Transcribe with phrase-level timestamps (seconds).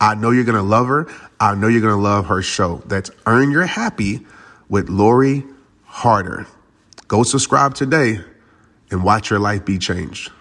[0.00, 1.06] I know you're going to love her.
[1.38, 2.82] I know you're going to love her show.
[2.86, 4.26] That's Earn Your Happy
[4.70, 5.44] with Lori
[5.84, 6.46] Harder.
[7.06, 8.20] Go subscribe today
[8.90, 10.32] and watch your life be changed.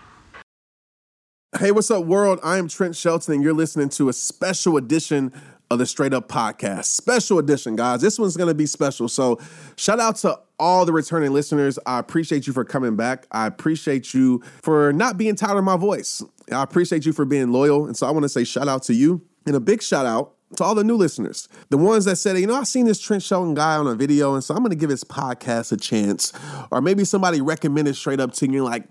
[1.60, 2.40] Hey, what's up, world?
[2.42, 5.34] I am Trent Shelton, and you're listening to a special edition
[5.70, 6.86] of the Straight Up Podcast.
[6.86, 8.02] Special edition, guys.
[8.02, 9.10] This one's going to be special.
[9.10, 9.40] So,
[9.76, 11.78] shout out to all the returning listeners.
[11.86, 13.28] I appreciate you for coming back.
[13.32, 16.24] I appreciate you for not being tired of my voice.
[16.52, 17.88] I appreciate you for being loyal.
[17.88, 20.36] And so, I want to say shout out to you and a big shout out
[20.58, 23.24] to all the new listeners, the ones that said, you know, I've seen this Trent
[23.24, 26.32] Shelton guy on a video, and so I'm going to give his podcast a chance.
[26.70, 28.84] Or maybe somebody recommended straight up to you, like,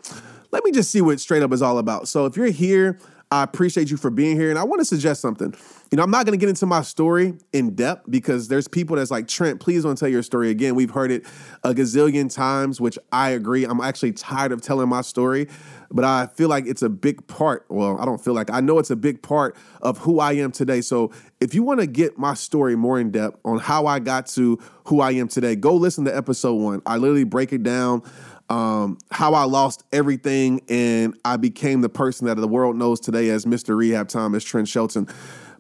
[0.51, 2.09] let me just see what straight up is all about.
[2.09, 2.99] So if you're here,
[3.31, 4.49] I appreciate you for being here.
[4.49, 5.55] And I want to suggest something.
[5.91, 8.97] You know, I'm not going to get into my story in depth because there's people
[8.97, 10.75] that's like, Trent, please don't tell your story again.
[10.75, 11.27] We've heard it
[11.63, 13.65] a gazillion times, which I agree.
[13.65, 15.49] I'm actually tired of telling my story,
[15.91, 17.67] but I feel like it's a big part.
[17.69, 20.51] Well, I don't feel like I know it's a big part of who I am
[20.51, 20.81] today.
[20.81, 24.27] So if you want to get my story more in depth on how I got
[24.29, 26.83] to who I am today, go listen to episode one.
[26.87, 28.03] I literally break it down
[28.49, 33.29] um, how I lost everything and I became the person that the world knows today
[33.31, 33.77] as Mr.
[33.77, 35.07] Rehab Thomas Trent Shelton.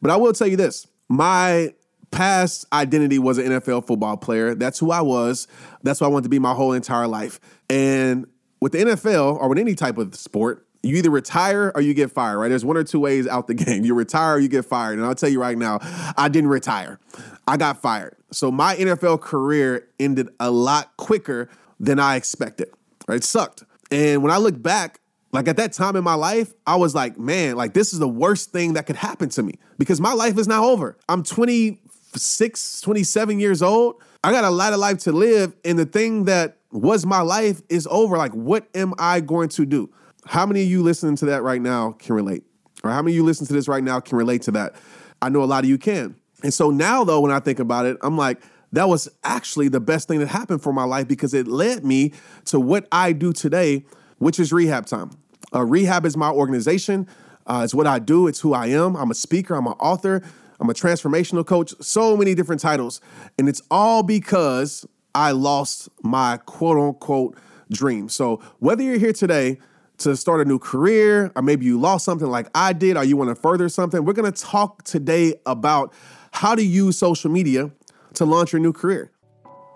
[0.00, 1.72] But I will tell you this my
[2.10, 4.54] past identity was an NFL football player.
[4.54, 5.47] That's who I was.
[5.82, 7.41] That's what I wanted to be my whole entire life.
[7.69, 8.27] And
[8.60, 12.10] with the NFL or with any type of sport, you either retire or you get
[12.10, 12.48] fired, right?
[12.48, 13.84] There's one or two ways out the game.
[13.84, 14.98] You retire or you get fired.
[14.98, 15.78] And I'll tell you right now,
[16.16, 16.98] I didn't retire.
[17.47, 18.16] I got fired.
[18.31, 21.48] So my NFL career ended a lot quicker
[21.81, 22.71] than I expected.
[23.16, 23.64] It sucked.
[23.91, 25.00] And when I look back,
[25.32, 28.08] like at that time in my life, I was like, man, like this is the
[28.08, 30.96] worst thing that could happen to me because my life is now over.
[31.08, 34.02] I'm 26, 27 years old.
[34.24, 35.54] I got a lot of life to live.
[35.64, 38.16] And the thing that was my life is over.
[38.16, 39.91] Like, what am I going to do?
[40.26, 42.44] How many of you listening to that right now can relate?
[42.84, 44.74] Or how many of you listening to this right now can relate to that?
[45.20, 46.16] I know a lot of you can.
[46.42, 48.41] And so now, though, when I think about it, I'm like,
[48.72, 52.12] that was actually the best thing that happened for my life because it led me
[52.46, 53.84] to what I do today,
[54.18, 55.10] which is rehab time.
[55.54, 57.06] Uh, rehab is my organization.
[57.46, 58.26] Uh, it's what I do.
[58.26, 58.96] It's who I am.
[58.96, 59.54] I'm a speaker.
[59.54, 60.22] I'm an author.
[60.60, 61.72] I'm a transformational coach.
[61.80, 63.00] So many different titles,
[63.38, 67.38] and it's all because I lost my quote unquote
[67.70, 68.08] dream.
[68.08, 69.58] So whether you're here today
[69.98, 73.16] to start a new career, or maybe you lost something like I did, or you
[73.16, 75.92] want to further something, we're going to talk today about
[76.32, 77.70] how to use social media
[78.18, 79.12] to launch your new career.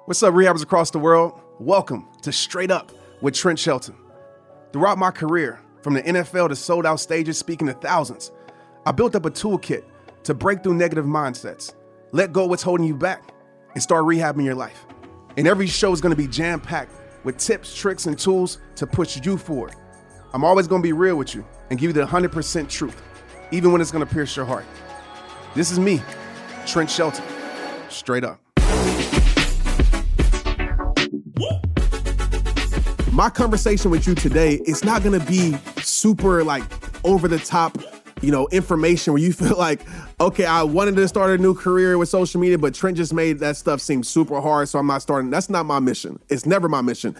[0.06, 1.40] What's up, rehabbers across the world?
[1.60, 3.94] Welcome to Straight Up with Trent Shelton.
[4.72, 8.32] Throughout my career, from the NFL to sold out stages speaking to thousands,
[8.84, 9.84] I built up a toolkit
[10.24, 11.74] to break through negative mindsets,
[12.10, 13.32] let go what's holding you back,
[13.74, 14.86] and start rehabbing your life.
[15.36, 19.24] And every show is gonna be jam packed with tips, tricks, and tools to push
[19.24, 19.76] you forward.
[20.34, 23.00] I'm always gonna be real with you and give you the 100% truth,
[23.52, 24.64] even when it's gonna pierce your heart.
[25.54, 26.02] This is me,
[26.66, 27.24] Trent Shelton
[27.92, 28.40] straight up.
[33.12, 36.62] My conversation with you today is not gonna be super like
[37.04, 37.76] over the top,
[38.22, 39.82] you know, information where you feel like,
[40.20, 43.38] okay, I wanted to start a new career with social media, but Trent just made
[43.40, 45.30] that stuff seem super hard, so I'm not starting.
[45.30, 46.18] That's not my mission.
[46.28, 47.16] It's never my mission.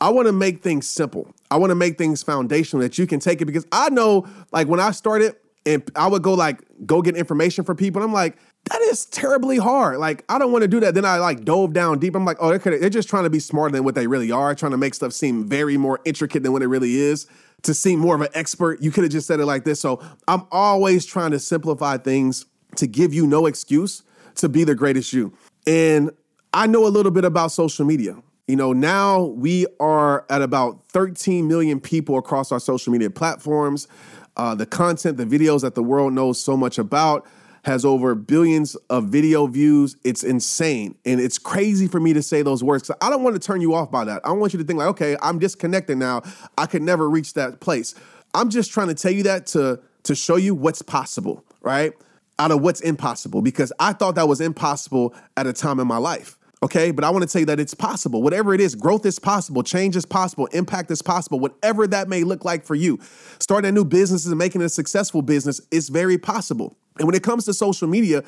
[0.00, 1.32] I want to make things simple.
[1.50, 4.68] I want to make things foundational that you can take it because I know, like,
[4.68, 5.36] when I started
[5.66, 9.06] and I would go, like, go get information for people, and I'm like, that is
[9.06, 9.98] terribly hard.
[9.98, 10.94] Like, I don't want to do that.
[10.94, 12.14] Then I like dove down deep.
[12.14, 14.54] I'm like, oh, they're, they're just trying to be smarter than what they really are,
[14.54, 17.26] trying to make stuff seem very more intricate than what it really is,
[17.62, 18.82] to seem more of an expert.
[18.82, 19.80] You could have just said it like this.
[19.80, 22.44] So I'm always trying to simplify things
[22.76, 24.02] to give you no excuse
[24.36, 25.32] to be the greatest you.
[25.66, 26.10] And
[26.52, 28.16] I know a little bit about social media.
[28.46, 33.88] You know, now we are at about 13 million people across our social media platforms.
[34.36, 37.26] Uh, the content, the videos that the world knows so much about
[37.64, 39.96] has over billions of video views.
[40.04, 40.94] It's insane.
[41.04, 42.90] And it's crazy for me to say those words.
[43.00, 44.20] I don't want to turn you off by that.
[44.24, 46.22] I want you to think like, okay, I'm disconnected now.
[46.56, 47.94] I could never reach that place.
[48.34, 51.92] I'm just trying to tell you that to, to show you what's possible, right?
[52.38, 55.96] Out of what's impossible, because I thought that was impossible at a time in my
[55.96, 56.38] life.
[56.60, 58.20] Okay, but I want to tell you that it's possible.
[58.20, 62.24] Whatever it is, growth is possible, change is possible, impact is possible, whatever that may
[62.24, 62.98] look like for you.
[63.38, 66.76] Starting a new business and making a successful business is very possible.
[66.98, 68.22] And when it comes to social media,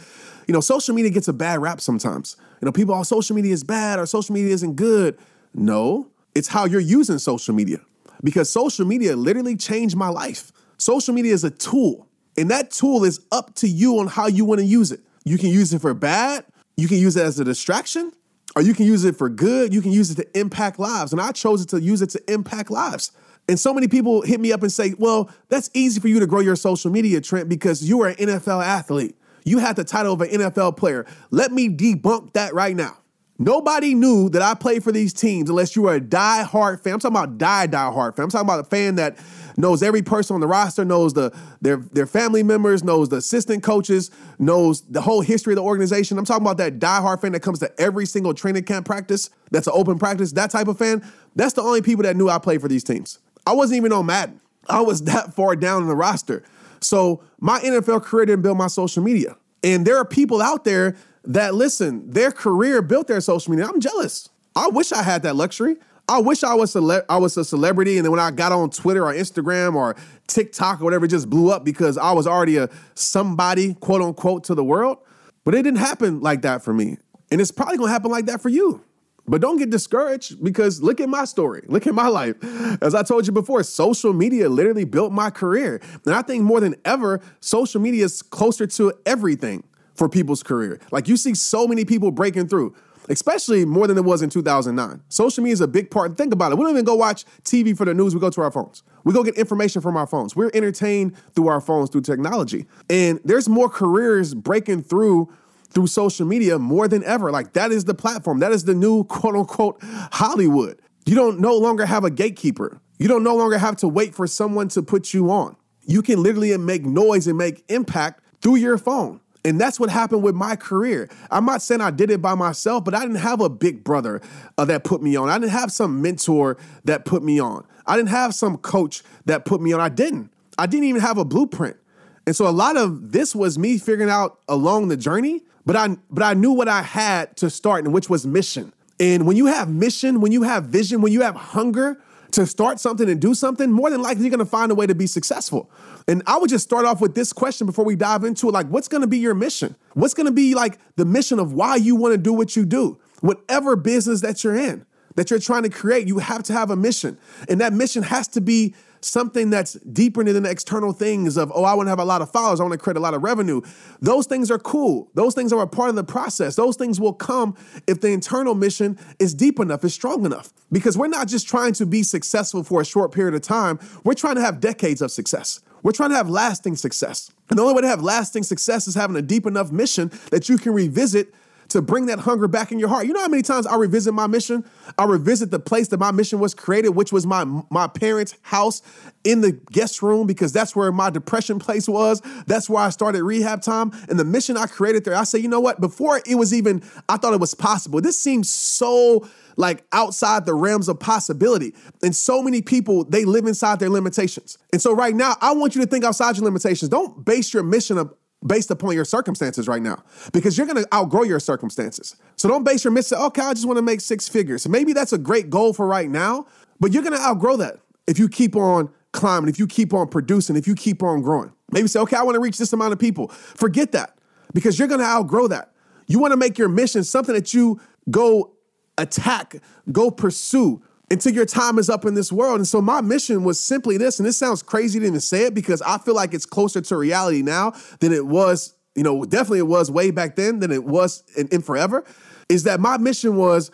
[0.47, 2.37] you know, social media gets a bad rap sometimes.
[2.61, 5.19] You know, people, oh, social media is bad or social media isn't good.
[5.55, 7.81] No, it's how you're using social media
[8.23, 10.53] because social media literally changed my life.
[10.79, 14.45] Social media is a tool, and that tool is up to you on how you
[14.45, 15.01] want to use it.
[15.25, 16.45] You can use it for bad,
[16.77, 18.13] you can use it as a distraction,
[18.57, 19.73] or you can use it for good.
[19.73, 21.13] You can use it to impact lives.
[21.13, 23.13] And I chose it to use it to impact lives.
[23.49, 26.27] And so many people hit me up and say, well, that's easy for you to
[26.27, 29.17] grow your social media, Trent, because you are an NFL athlete.
[29.45, 31.07] You had the title of an NFL player.
[31.31, 32.99] Let me debunk that right now.
[33.43, 36.93] Nobody knew that I played for these teams unless you were a die-hard fan.
[36.93, 38.25] I'm talking about die, die-hard fan.
[38.25, 39.17] I'm talking about a fan that
[39.57, 43.63] knows every person on the roster, knows the their their family members, knows the assistant
[43.63, 46.19] coaches, knows the whole history of the organization.
[46.19, 49.31] I'm talking about that die-hard fan that comes to every single training camp practice.
[49.51, 50.33] That's an open practice.
[50.33, 51.03] That type of fan.
[51.35, 53.21] That's the only people that knew I played for these teams.
[53.47, 54.41] I wasn't even on Madden.
[54.69, 56.43] I was that far down in the roster.
[56.81, 59.37] So my NFL career didn't build my social media.
[59.63, 63.67] And there are people out there that listen, their career built their social media.
[63.69, 64.29] I'm jealous.
[64.57, 65.77] I wish I had that luxury.
[66.09, 68.71] I wish I was cele- I was a celebrity, and then when I got on
[68.71, 69.95] Twitter or Instagram or
[70.27, 74.43] TikTok or whatever, it just blew up because I was already a somebody, quote unquote,
[74.45, 74.99] to the world.
[75.45, 76.97] But it didn't happen like that for me,
[77.31, 78.83] and it's probably gonna happen like that for you.
[79.31, 81.63] But don't get discouraged because look at my story.
[81.69, 82.35] Look at my life.
[82.83, 85.81] As I told you before, social media literally built my career.
[86.05, 89.63] And I think more than ever, social media is closer to everything
[89.95, 90.81] for people's career.
[90.91, 92.75] Like you see so many people breaking through,
[93.09, 95.01] especially more than it was in 2009.
[95.09, 96.17] Social media is a big part.
[96.17, 96.59] Think about it.
[96.59, 98.17] We don't even go watch TV for the news.
[98.17, 98.83] We go to our phones.
[99.05, 100.35] We go get information from our phones.
[100.35, 102.67] We're entertained through our phones, through technology.
[102.89, 105.33] And there's more careers breaking through
[105.71, 107.31] through social media more than ever.
[107.31, 108.41] Like that is the platform.
[108.41, 110.81] That is the new quote unquote Hollywood.
[111.07, 112.81] You don't no longer have a gatekeeper.
[112.99, 115.57] You don't no longer have to wait for someone to put you on.
[115.87, 119.21] You can literally make noise and make impact through your phone.
[119.45, 121.09] And that's what happened with my career.
[121.31, 124.21] I'm not saying I did it by myself, but I didn't have a big brother
[124.59, 125.31] uh, that put me on.
[125.31, 127.67] I didn't have some mentor that put me on.
[127.87, 129.81] I didn't have some coach that put me on.
[129.81, 130.31] I didn't.
[130.59, 131.79] I didn't even have a blueprint.
[132.27, 135.97] And so a lot of this was me figuring out along the journey, but I
[136.11, 138.73] but I knew what I had to start and which was mission.
[138.99, 141.99] And when you have mission, when you have vision, when you have hunger,
[142.33, 144.95] to start something and do something, more than likely you're gonna find a way to
[144.95, 145.71] be successful.
[146.07, 148.67] And I would just start off with this question before we dive into it like,
[148.67, 149.75] what's gonna be your mission?
[149.95, 152.99] What's gonna be like the mission of why you wanna do what you do?
[153.21, 154.87] Whatever business that you're in,
[155.17, 157.19] that you're trying to create, you have to have a mission.
[157.49, 158.75] And that mission has to be
[159.05, 162.23] something that's deeper than the external things of, oh, I want to have a lot
[162.23, 163.61] of followers, I want to create a lot of revenue.
[164.01, 165.11] Those things are cool.
[165.15, 166.57] Those things are a part of the process.
[166.57, 167.57] Those things will come
[167.87, 170.53] if the internal mission is deep enough, is strong enough.
[170.73, 174.15] Because we're not just trying to be successful for a short period of time, we're
[174.15, 175.61] trying to have decades of success.
[175.83, 177.31] We're trying to have lasting success.
[177.49, 180.49] And the only way to have lasting success is having a deep enough mission that
[180.49, 181.35] you can revisit
[181.71, 183.07] to bring that hunger back in your heart.
[183.07, 184.65] You know how many times I revisit my mission?
[184.99, 188.83] I revisit the place that my mission was created, which was my my parents' house
[189.25, 192.21] in the guest room because that's where my depression place was.
[192.47, 193.93] That's where I started rehab time.
[194.09, 195.81] And the mission I created there, I say, you know what?
[195.81, 198.01] Before it was even, I thought it was possible.
[198.01, 201.75] This seems so like outside the realms of possibility.
[202.03, 204.57] And so many people, they live inside their limitations.
[204.73, 206.89] And so right now, I want you to think outside your limitations.
[206.89, 207.99] Don't base your mission
[208.47, 212.17] based upon your circumstances right now because you're going to outgrow your circumstances.
[212.37, 214.67] So don't base your mission, okay, I just want to make six figures.
[214.67, 216.47] Maybe that's a great goal for right now,
[216.79, 220.09] but you're going to outgrow that if you keep on climbing, if you keep on
[220.09, 221.53] producing, if you keep on growing.
[221.71, 223.29] Maybe say, okay, I want to reach this amount of people.
[223.29, 224.19] Forget that
[224.53, 225.73] because you're going to outgrow that.
[226.07, 227.81] You want to make your mission something that you
[228.11, 228.53] go
[228.99, 229.57] attack,
[229.93, 232.57] go pursue, until your time is up in this world.
[232.57, 235.55] And so my mission was simply this, and this sounds crazy to even say it
[235.55, 239.59] because I feel like it's closer to reality now than it was, you know, definitely
[239.59, 242.05] it was way back then than it was in, in forever.
[242.49, 243.71] Is that my mission was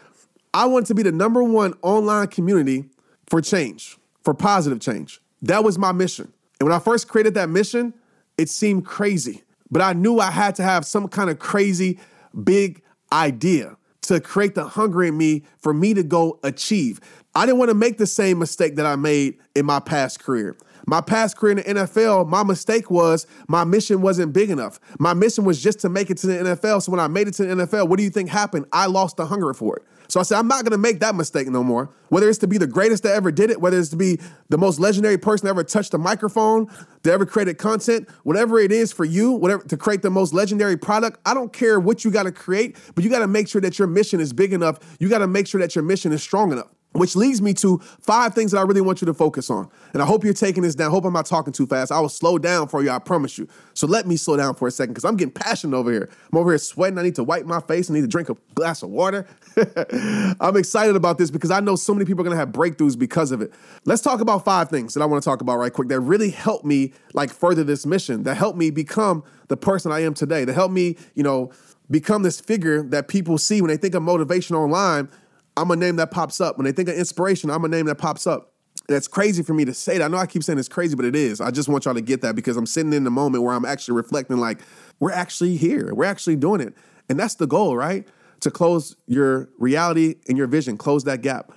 [0.55, 2.87] I wanted to be the number one online community
[3.27, 5.21] for change, for positive change.
[5.43, 6.33] That was my mission.
[6.59, 7.93] And when I first created that mission,
[8.39, 11.99] it seemed crazy, but I knew I had to have some kind of crazy
[12.45, 17.01] big idea to create the hunger in me for me to go achieve.
[17.37, 20.57] I didn't want to make the same mistake that I made in my past career.
[20.87, 24.81] My past career in the NFL, my mistake was my mission wasn't big enough.
[24.99, 26.81] My mission was just to make it to the NFL.
[26.81, 28.65] So when I made it to the NFL, what do you think happened?
[28.73, 29.83] I lost the hunger for it.
[30.09, 31.91] So I said, I'm not going to make that mistake no more.
[32.09, 34.57] Whether it's to be the greatest that ever did it, whether it's to be the
[34.57, 36.71] most legendary person that ever touched a microphone,
[37.03, 40.79] that ever created content, whatever it is for you, whatever to create the most legendary
[40.79, 43.61] product, I don't care what you got to create, but you got to make sure
[43.61, 44.79] that your mission is big enough.
[45.01, 46.69] You got to make sure that your mission is strong enough.
[46.97, 49.69] Which leads me to five things that I really want you to focus on.
[49.93, 50.89] And I hope you're taking this down.
[50.89, 51.93] I hope I'm not talking too fast.
[51.93, 53.49] I will slow down for you, I promise you.
[53.75, 56.09] So let me slow down for a second because I'm getting passionate over here.
[56.33, 56.99] I'm over here sweating.
[56.99, 57.91] I need to wipe my face.
[57.91, 59.27] I need to drink a glass of water.
[60.41, 62.99] I'm excited about this because I know so many people are going to have breakthroughs
[62.99, 63.53] because of it.
[63.85, 66.31] Let's talk about five things that I want to talk about right quick that really
[66.31, 70.45] helped me like further this mission, that helped me become the person I am today,
[70.45, 71.53] that helped me, you know,
[71.91, 75.09] become this figure that people see when they think of motivation online
[75.57, 76.59] I'm a name that pops up.
[76.59, 78.53] When they think of inspiration, I'm a name that pops up.
[78.89, 80.05] That's crazy for me to say that.
[80.05, 81.41] I know I keep saying it's crazy, but it is.
[81.41, 83.65] I just want y'all to get that because I'm sitting in the moment where I'm
[83.65, 84.61] actually reflecting like,
[85.01, 85.93] we're actually here.
[85.95, 86.75] We're actually doing it.
[87.09, 88.07] And that's the goal, right?
[88.41, 91.53] To close your reality and your vision, close that gap.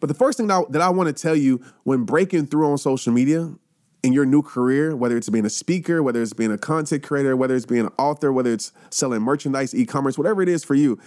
[0.00, 2.70] But the first thing that I, that I want to tell you when breaking through
[2.70, 3.54] on social media
[4.02, 7.36] in your new career, whether it's being a speaker, whether it's being a content creator,
[7.36, 10.74] whether it's being an author, whether it's selling merchandise, e commerce, whatever it is for
[10.74, 10.98] you,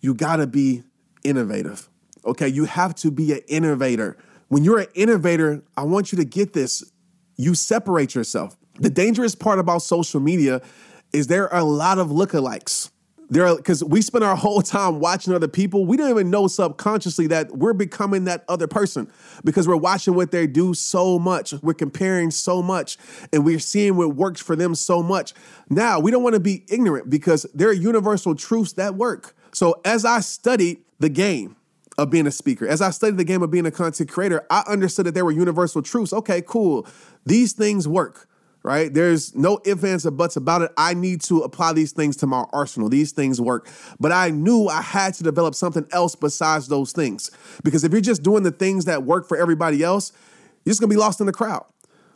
[0.00, 0.82] you got to be
[1.26, 1.88] innovative.
[2.24, 4.16] Okay, you have to be an innovator.
[4.48, 6.84] When you're an innovator, I want you to get this.
[7.36, 8.56] You separate yourself.
[8.78, 10.60] The dangerous part about social media
[11.12, 12.90] is there are a lot of lookalikes.
[13.28, 15.84] There are because we spend our whole time watching other people.
[15.86, 19.10] We don't even know subconsciously that we're becoming that other person
[19.44, 21.52] because we're watching what they do so much.
[21.62, 22.98] We're comparing so much
[23.32, 25.34] and we're seeing what works for them so much.
[25.68, 29.34] Now, we don't want to be ignorant because there are universal truths that work.
[29.52, 31.56] So as I studied the game
[31.98, 34.62] of being a speaker, as I studied the game of being a content creator, I
[34.66, 36.12] understood that there were universal truths.
[36.12, 36.86] Okay, cool.
[37.24, 38.28] These things work,
[38.62, 38.92] right?
[38.92, 40.72] There's no ifs, ands, or buts about it.
[40.76, 42.88] I need to apply these things to my arsenal.
[42.88, 43.68] These things work.
[43.98, 47.30] But I knew I had to develop something else besides those things.
[47.64, 50.12] Because if you're just doing the things that work for everybody else,
[50.64, 51.64] you're just gonna be lost in the crowd.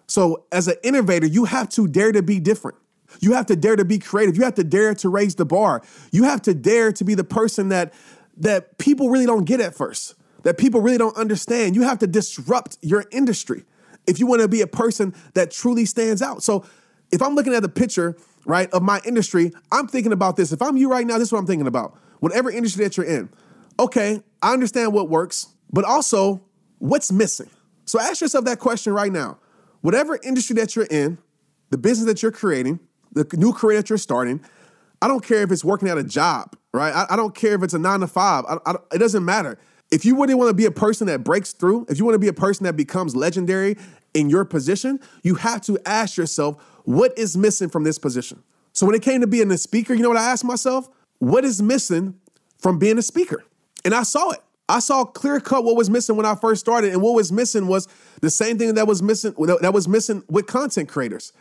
[0.06, 2.76] So as an innovator, you have to dare to be different.
[3.20, 4.36] You have to dare to be creative.
[4.36, 5.82] You have to dare to raise the bar.
[6.12, 7.92] You have to dare to be the person that
[8.40, 10.14] that people really don't get at first.
[10.42, 11.76] That people really don't understand.
[11.76, 13.64] You have to disrupt your industry
[14.06, 16.42] if you want to be a person that truly stands out.
[16.42, 16.64] So,
[17.12, 18.16] if I'm looking at the picture,
[18.46, 20.52] right, of my industry, I'm thinking about this.
[20.52, 21.98] If I'm you right now, this is what I'm thinking about.
[22.20, 23.28] Whatever industry that you're in.
[23.78, 26.42] Okay, I understand what works, but also
[26.78, 27.50] what's missing?
[27.84, 29.38] So ask yourself that question right now.
[29.80, 31.18] Whatever industry that you're in,
[31.70, 32.78] the business that you're creating,
[33.12, 34.40] the new career that you're starting,
[35.02, 36.94] I don't care if it's working at a job, right?
[36.94, 38.44] I, I don't care if it's a nine to five.
[38.48, 39.58] I, I, it doesn't matter.
[39.90, 42.20] If you really want to be a person that breaks through, if you want to
[42.20, 43.76] be a person that becomes legendary
[44.14, 48.42] in your position, you have to ask yourself, what is missing from this position?
[48.72, 50.88] So when it came to being a speaker, you know what I asked myself?
[51.18, 52.14] What is missing
[52.58, 53.42] from being a speaker?
[53.84, 54.40] And I saw it.
[54.68, 57.66] I saw clear cut what was missing when I first started, and what was missing
[57.66, 57.88] was
[58.20, 61.32] the same thing that was missing that was missing with content creators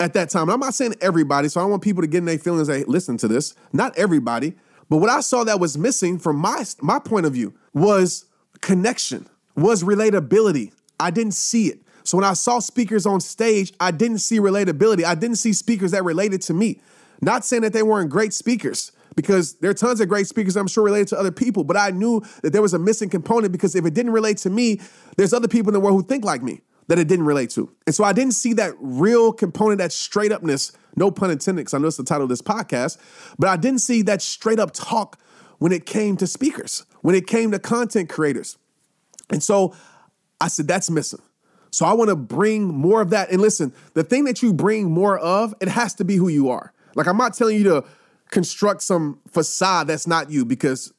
[0.00, 0.44] at that time.
[0.44, 2.68] And I'm not saying everybody, so I want people to get in their feelings.
[2.68, 3.54] They listen to this.
[3.72, 4.54] Not everybody,
[4.88, 8.26] but what I saw that was missing from my my point of view was
[8.60, 10.72] connection, was relatability.
[11.00, 11.80] I didn't see it.
[12.04, 15.04] So when I saw speakers on stage, I didn't see relatability.
[15.04, 16.80] I didn't see speakers that related to me.
[17.22, 20.66] Not saying that they weren't great speakers, because there are tons of great speakers I'm
[20.66, 23.74] sure related to other people, but I knew that there was a missing component because
[23.74, 24.80] if it didn't relate to me,
[25.16, 27.70] there's other people in the world who think like me that it didn't relate to.
[27.86, 31.74] And so I didn't see that real component, that straight upness, no pun intended, because
[31.74, 32.98] I know it's the title of this podcast,
[33.38, 35.18] but I didn't see that straight up talk
[35.58, 38.58] when it came to speakers, when it came to content creators.
[39.30, 39.74] And so
[40.40, 41.22] I said, that's missing.
[41.70, 43.30] So I want to bring more of that.
[43.30, 46.50] And listen, the thing that you bring more of, it has to be who you
[46.50, 46.72] are.
[46.94, 47.84] Like I'm not telling you to
[48.30, 50.92] construct some facade that's not you because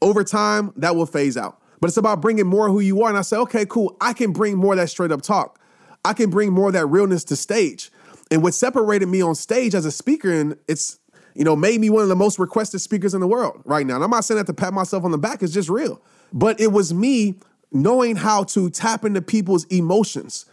[0.00, 3.08] over time that will phase out but it's about bringing more who you are.
[3.08, 3.96] And I say, okay, cool.
[4.00, 5.60] I can bring more that straight up talk.
[6.04, 7.90] I can bring more that realness to stage.
[8.30, 10.98] And what separated me on stage as a speaker, and it's,
[11.34, 13.96] you know, made me one of the most requested speakers in the world right now.
[13.96, 16.00] And I'm not saying that to pat myself on the back, it's just real.
[16.32, 17.36] But it was me
[17.72, 20.46] knowing how to tap into people's emotions.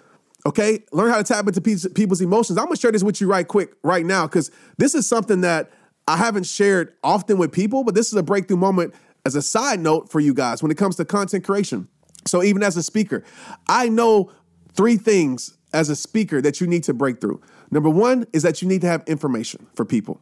[0.46, 2.58] Okay, learn how to tap into people's emotions.
[2.58, 5.70] I'm gonna share this with you right quick, right now, because this is something that
[6.08, 9.80] I haven't shared often with people, but this is a breakthrough moment as a side
[9.80, 11.88] note for you guys when it comes to content creation.
[12.26, 13.24] So, even as a speaker,
[13.68, 14.32] I know
[14.74, 17.42] three things as a speaker that you need to break through.
[17.72, 20.20] Number one is that you need to have information for people,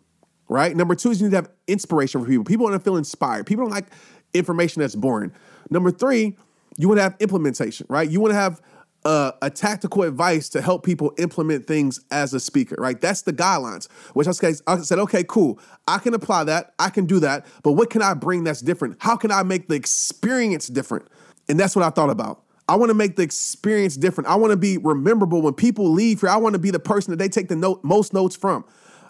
[0.48, 0.76] right?
[0.76, 2.44] Number two is you need to have inspiration for people.
[2.44, 3.48] People want to feel inspired.
[3.48, 3.88] People don't like
[4.34, 5.32] information that's boring.
[5.70, 6.38] Number three,
[6.78, 8.10] you want to have implementation, right?
[8.10, 8.62] You want to have
[9.06, 13.00] a, a, tactical advice to help people implement things as a speaker, right?
[13.00, 15.60] That's the guidelines, which I said, okay, cool.
[15.88, 16.74] I can apply that.
[16.80, 17.46] I can do that.
[17.64, 18.98] But what can I bring that's different?
[19.00, 21.08] How can I make the experience different?
[21.48, 22.44] And that's what I thought about.
[22.68, 24.30] I want to make the experience different.
[24.30, 26.30] I want to be rememberable when people leave here.
[26.30, 28.64] I want to be the person that they take the note, most notes from.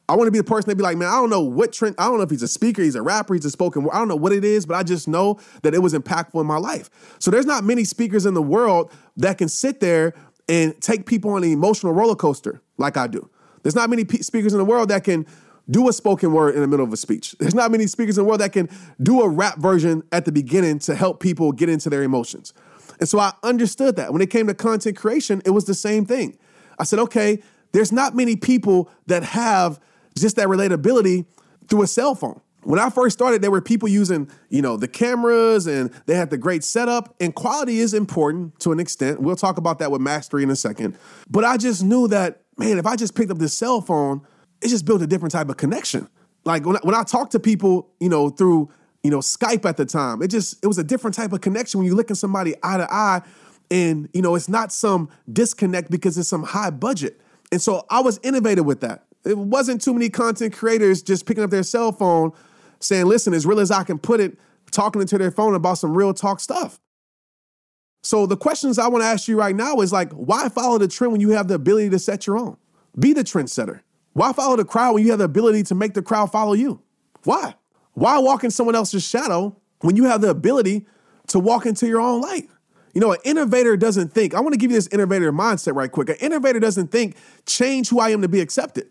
[0.10, 1.96] I want to be the person that be like, man, I don't know what Trent,
[2.00, 3.92] I don't know if he's a speaker, he's a rapper, he's a spoken word.
[3.94, 6.48] I don't know what it is, but I just know that it was impactful in
[6.48, 6.90] my life.
[7.20, 10.16] So there's not many speakers in the world that can sit there
[10.50, 13.30] and take people on an emotional roller coaster like I do.
[13.62, 15.28] There's not many speakers in the world that can
[15.70, 17.36] do a spoken word in the middle of a speech.
[17.40, 18.68] There's not many speakers in the world that can
[19.04, 22.54] do a rap version at the beginning to help people get into their emotions.
[23.00, 24.12] And so I understood that.
[24.12, 26.40] When it came to content creation, it was the same thing.
[26.80, 29.80] I said, okay, there's not many people that have
[30.22, 31.26] just that relatability
[31.68, 32.42] through a cell phone.
[32.64, 36.30] When I first started, there were people using, you know, the cameras and they had
[36.30, 39.22] the great setup and quality is important to an extent.
[39.22, 40.98] We'll talk about that with mastery in a second.
[41.30, 44.22] But I just knew that, man, if I just picked up this cell phone,
[44.62, 46.10] it just built a different type of connection.
[46.44, 48.70] Like when I, when I to people, you know, through,
[49.04, 51.80] you know, Skype at the time, it just, it was a different type of connection
[51.80, 53.22] when you look at somebody eye to eye
[53.72, 57.22] and, you know, it's not some disconnect because it's some high budget.
[57.52, 61.44] And so I was innovative with that it wasn't too many content creators just picking
[61.44, 62.32] up their cell phone
[62.80, 64.38] saying, listen, as real as I can put it,
[64.72, 66.80] talking into their phone about some real talk stuff.
[68.02, 70.88] So the questions I want to ask you right now is like, why follow the
[70.88, 72.56] trend when you have the ability to set your own?
[72.98, 73.82] Be the trendsetter.
[74.14, 76.82] Why follow the crowd when you have the ability to make the crowd follow you?
[77.24, 77.56] Why?
[77.94, 80.88] Why walk in someone else's shadow when you have the ability
[81.28, 82.50] to walk into your own light?
[82.94, 85.92] You know, an innovator doesn't think, I want to give you this innovator mindset right
[85.92, 86.10] quick.
[86.10, 88.90] An innovator doesn't think, change who I am to be accepted.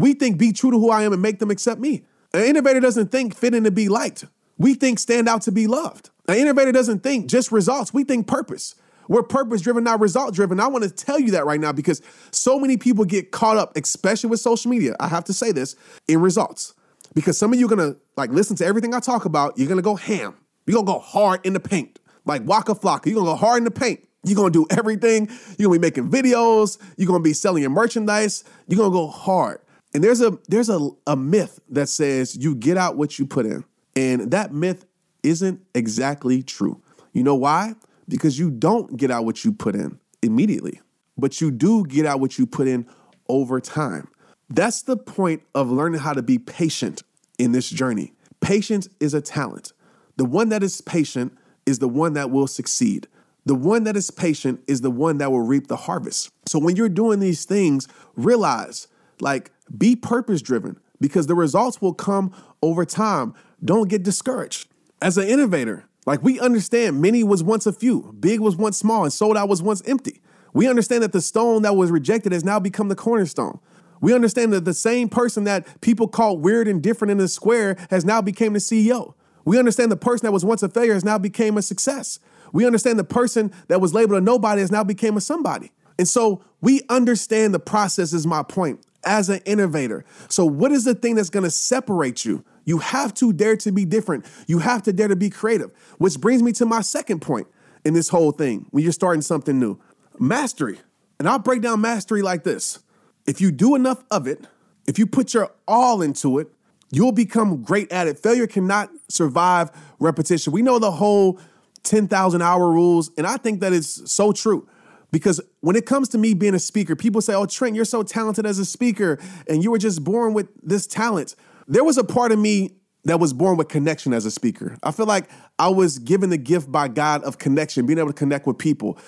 [0.00, 2.06] We think be true to who I am and make them accept me.
[2.32, 4.24] An innovator doesn't think fit in to be liked.
[4.56, 6.08] We think stand out to be loved.
[6.26, 7.92] An innovator doesn't think just results.
[7.92, 8.76] We think purpose.
[9.08, 10.58] We're purpose driven, not result driven.
[10.58, 13.76] I want to tell you that right now because so many people get caught up,
[13.76, 14.96] especially with social media.
[14.98, 15.76] I have to say this
[16.08, 16.72] in results
[17.14, 19.58] because some of you are gonna like listen to everything I talk about.
[19.58, 20.34] You're gonna go ham.
[20.66, 23.04] You're gonna go hard in the paint, like Waka Flocka.
[23.04, 24.00] You're gonna go hard in the paint.
[24.24, 25.28] You're gonna do everything.
[25.58, 26.78] You're gonna be making videos.
[26.96, 28.44] You're gonna be selling your merchandise.
[28.66, 29.60] You're gonna go hard.
[29.92, 33.46] And there's a there's a, a myth that says you get out what you put
[33.46, 33.64] in.
[33.96, 34.86] And that myth
[35.22, 36.80] isn't exactly true.
[37.12, 37.74] You know why?
[38.08, 40.80] Because you don't get out what you put in immediately,
[41.18, 42.86] but you do get out what you put in
[43.28, 44.08] over time.
[44.48, 47.02] That's the point of learning how to be patient
[47.38, 48.12] in this journey.
[48.40, 49.72] Patience is a talent.
[50.16, 53.06] The one that is patient is the one that will succeed.
[53.46, 56.30] The one that is patient is the one that will reap the harvest.
[56.46, 58.86] So when you're doing these things, realize
[59.22, 63.34] like be purpose driven because the results will come over time.
[63.64, 64.68] Don't get discouraged.
[65.02, 69.04] As an innovator, like we understand many was once a few, big was once small,
[69.04, 70.20] and sold out was once empty.
[70.52, 73.60] We understand that the stone that was rejected has now become the cornerstone.
[74.00, 77.76] We understand that the same person that people called weird and different in the square
[77.90, 79.14] has now became the CEO.
[79.44, 82.18] We understand the person that was once a failure has now became a success.
[82.52, 85.70] We understand the person that was labeled a nobody has now became a somebody.
[85.98, 90.04] And so we understand the process is my point as an innovator.
[90.28, 92.44] So, what is the thing that's gonna separate you?
[92.64, 94.26] You have to dare to be different.
[94.46, 97.48] You have to dare to be creative, which brings me to my second point
[97.84, 99.78] in this whole thing when you're starting something new
[100.18, 100.78] mastery.
[101.18, 102.80] And I'll break down mastery like this
[103.26, 104.46] if you do enough of it,
[104.86, 106.48] if you put your all into it,
[106.90, 108.18] you'll become great at it.
[108.18, 110.52] Failure cannot survive repetition.
[110.52, 111.38] We know the whole
[111.84, 114.68] 10,000 hour rules, and I think that is so true.
[115.10, 118.02] Because when it comes to me being a speaker, people say, Oh, Trent, you're so
[118.02, 119.18] talented as a speaker,
[119.48, 121.34] and you were just born with this talent.
[121.66, 124.76] There was a part of me that was born with connection as a speaker.
[124.82, 128.14] I feel like I was given the gift by God of connection, being able to
[128.14, 128.98] connect with people.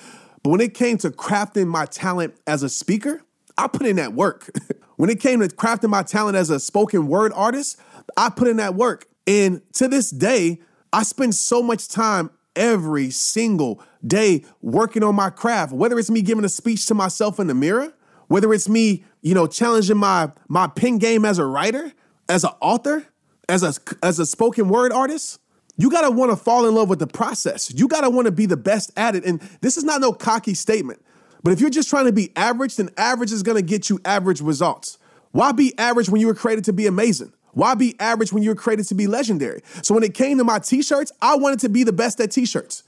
[0.42, 3.22] But when it came to crafting my talent as a speaker,
[3.56, 4.50] I put in that work.
[4.96, 7.78] when it came to crafting my talent as a spoken word artist,
[8.16, 9.06] I put in that work.
[9.26, 10.60] And to this day,
[10.92, 16.22] I spend so much time every single day working on my craft, whether it's me
[16.22, 17.92] giving a speech to myself in the mirror,
[18.28, 21.92] whether it's me, you know, challenging my my pen game as a writer,
[22.28, 23.06] as an author,
[23.48, 25.38] as a as a spoken word artist.
[25.76, 27.72] You gotta want to fall in love with the process.
[27.74, 29.24] You gotta want to be the best at it.
[29.24, 31.02] And this is not no cocky statement.
[31.42, 34.40] But if you're just trying to be average, then average is gonna get you average
[34.40, 34.98] results.
[35.32, 37.32] Why be average when you were created to be amazing?
[37.52, 39.62] Why be average when you were created to be legendary?
[39.82, 42.82] So when it came to my t-shirts, I wanted to be the best at t-shirts.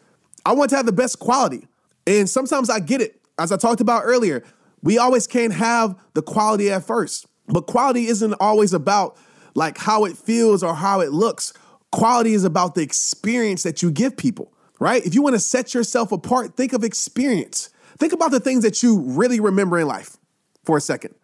[0.45, 1.67] I want to have the best quality.
[2.07, 3.21] And sometimes I get it.
[3.39, 4.45] As I talked about earlier,
[4.83, 7.27] we always can't have the quality at first.
[7.47, 9.17] But quality isn't always about
[9.55, 11.53] like how it feels or how it looks.
[11.93, 15.05] Quality is about the experience that you give people, right?
[15.05, 17.71] If you want to set yourself apart, think of experience.
[17.99, 20.17] Think about the things that you really remember in life
[20.65, 21.15] for a second,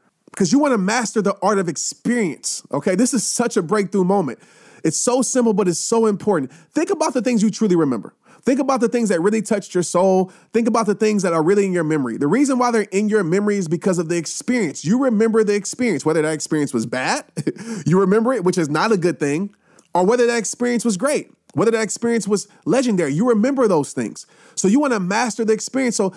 [0.40, 2.62] because you want to master the art of experience.
[2.72, 4.38] Okay, this is such a breakthrough moment.
[4.82, 6.50] It's so simple, but it's so important.
[6.50, 8.14] Think about the things you truly remember.
[8.40, 10.32] Think about the things that really touched your soul.
[10.54, 12.16] Think about the things that are really in your memory.
[12.16, 14.82] The reason why they're in your memory is because of the experience.
[14.82, 17.26] You remember the experience, whether that experience was bad,
[17.84, 19.54] you remember it, which is not a good thing,
[19.92, 23.12] or whether that experience was great, whether that experience was legendary.
[23.12, 24.24] You remember those things.
[24.54, 25.96] So you want to master the experience.
[25.96, 26.14] So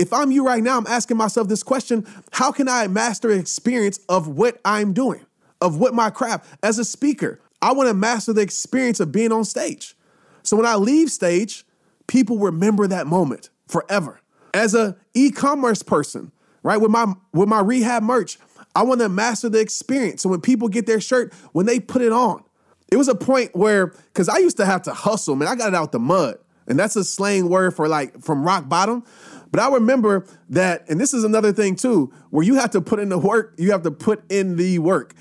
[0.00, 4.00] if I'm you right now, I'm asking myself this question How can I master experience
[4.08, 5.26] of what I'm doing,
[5.60, 7.38] of what my craft as a speaker?
[7.60, 9.94] I want to master the experience of being on stage.
[10.42, 11.66] So when I leave stage,
[12.06, 14.22] people remember that moment forever.
[14.54, 16.32] As a e-commerce person,
[16.62, 18.38] right, with my with my rehab merch,
[18.74, 20.22] I want to master the experience.
[20.22, 22.42] So when people get their shirt, when they put it on,
[22.90, 25.46] it was a point where because I used to have to hustle, man.
[25.46, 28.66] I got it out the mud, and that's a slang word for like from rock
[28.66, 29.04] bottom.
[29.50, 33.00] But I remember that, and this is another thing too, where you have to put
[33.00, 33.54] in the work.
[33.58, 35.14] You have to put in the work.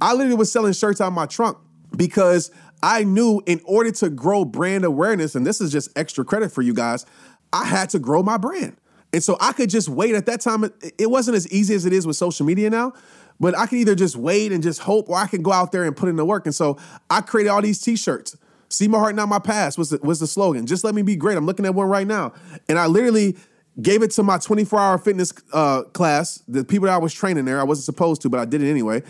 [0.00, 1.58] I literally was selling shirts out of my trunk
[1.96, 2.50] because
[2.82, 6.62] I knew in order to grow brand awareness, and this is just extra credit for
[6.62, 7.06] you guys,
[7.52, 8.76] I had to grow my brand.
[9.12, 10.70] And so I could just wait at that time.
[10.98, 12.92] It wasn't as easy as it is with social media now,
[13.40, 15.84] but I could either just wait and just hope, or I can go out there
[15.84, 16.44] and put in the work.
[16.44, 16.76] And so
[17.08, 18.36] I created all these t-shirts.
[18.68, 20.66] See my heart, not my past was the, was the slogan.
[20.66, 21.38] Just let me be great.
[21.38, 22.32] I'm looking at one right now.
[22.68, 23.36] And I literally
[23.80, 27.44] gave it to my 24 hour fitness uh, class, the people that I was training
[27.44, 27.60] there.
[27.60, 29.02] I wasn't supposed to, but I did it anyway.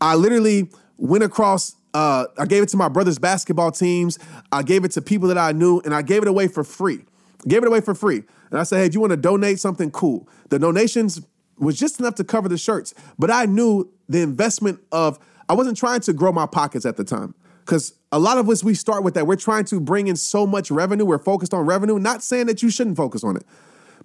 [0.00, 4.18] I literally went across uh, I gave it to my brother's basketball teams.
[4.52, 7.00] I gave it to people that I knew, and I gave it away for free.
[7.46, 8.22] Gave it away for free.
[8.50, 10.28] And I said, hey, if you want to donate something, cool.
[10.50, 11.20] The donations
[11.58, 15.18] was just enough to cover the shirts, but I knew the investment of,
[15.48, 17.34] I wasn't trying to grow my pockets at the time.
[17.64, 19.26] Because a lot of us, we start with that.
[19.26, 21.04] We're trying to bring in so much revenue.
[21.04, 23.44] We're focused on revenue, not saying that you shouldn't focus on it.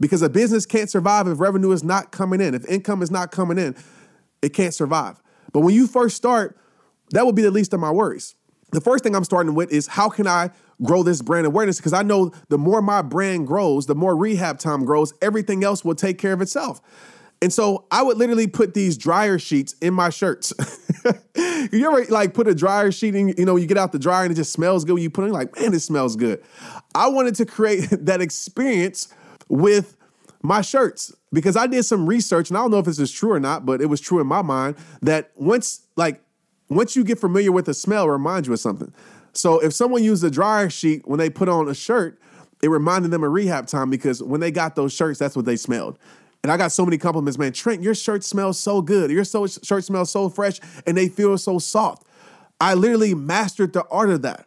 [0.04, 2.54] Because a business can't survive if revenue is not coming in.
[2.54, 3.74] If income is not coming in,
[4.42, 5.24] it can't survive.
[5.54, 6.60] But when you first start,
[7.12, 8.36] that would be the least of my worries.
[8.74, 10.50] The first thing I'm starting with is how can I
[10.84, 11.78] grow this brand awareness?
[11.78, 15.86] Because I know the more my brand grows, the more rehab time grows, everything else
[15.86, 16.82] will take care of itself.
[17.42, 20.52] And so I would literally put these dryer sheets in my shirts.
[21.72, 24.24] you ever like put a dryer sheet in, you know, you get out the dryer
[24.24, 26.44] and it just smells good you put it in, like, man, it smells good.
[26.94, 29.08] I wanted to create that experience
[29.54, 29.96] with
[30.42, 33.32] my shirts because I did some research and I don't know if this is true
[33.32, 36.22] or not, but it was true in my mind that once like
[36.70, 38.92] once you get familiar with the smell, it reminds you of something.
[39.34, 42.20] So if someone used a dryer sheet when they put on a shirt,
[42.62, 45.56] it reminded them of rehab time because when they got those shirts, that's what they
[45.56, 45.98] smelled.
[46.44, 47.54] And I got so many compliments, man.
[47.54, 49.12] Trent, your shirt smells so good.
[49.12, 52.06] Your so, shirt smells so fresh and they feel so soft.
[52.60, 54.46] I literally mastered the art of that.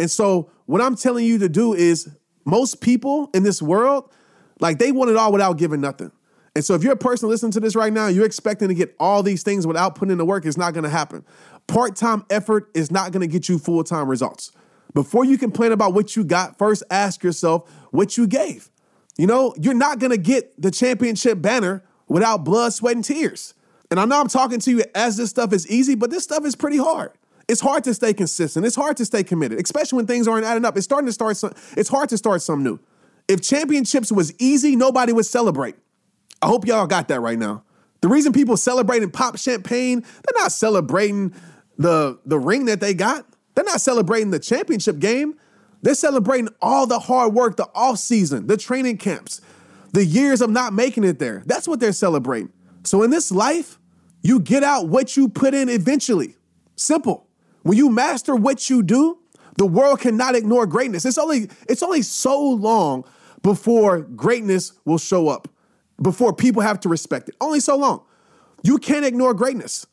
[0.00, 2.10] And so what I'm telling you to do is
[2.44, 4.10] most people in this world,
[4.60, 6.12] like they want it all without giving nothing.
[6.54, 8.94] And so if you're a person listening to this right now, you're expecting to get
[8.98, 11.24] all these things without putting in the work, it's not going to happen.
[11.66, 14.50] Part-time effort is not going to get you full-time results.
[14.94, 18.70] Before you complain about what you got, first ask yourself what you gave.
[19.16, 23.54] You know, you're not going to get the championship banner without blood, sweat, and tears.
[23.90, 26.44] And I know I'm talking to you as this stuff is easy, but this stuff
[26.44, 27.12] is pretty hard.
[27.48, 28.66] It's hard to stay consistent.
[28.66, 30.76] It's hard to stay committed, especially when things aren't adding up.
[30.76, 32.78] It's starting to start some, it's hard to start something new.
[33.28, 35.76] If championships was easy, nobody would celebrate.
[36.40, 37.64] I hope y'all got that right now.
[38.00, 41.34] The reason people celebrate and pop champagne, they're not celebrating
[41.76, 43.26] the, the ring that they got.
[43.54, 45.34] They're not celebrating the championship game.
[45.82, 49.40] They're celebrating all the hard work, the off season, the training camps,
[49.92, 51.42] the years of not making it there.
[51.46, 52.52] That's what they're celebrating.
[52.84, 53.78] So in this life,
[54.22, 56.36] you get out what you put in eventually.
[56.76, 57.26] Simple.
[57.62, 59.18] When you master what you do,
[59.56, 61.04] the world cannot ignore greatness.
[61.04, 63.04] It's only it's only so long
[63.42, 65.48] before greatness will show up
[66.00, 67.36] before people have to respect it.
[67.40, 68.02] Only so long.
[68.62, 69.86] You can't ignore greatness.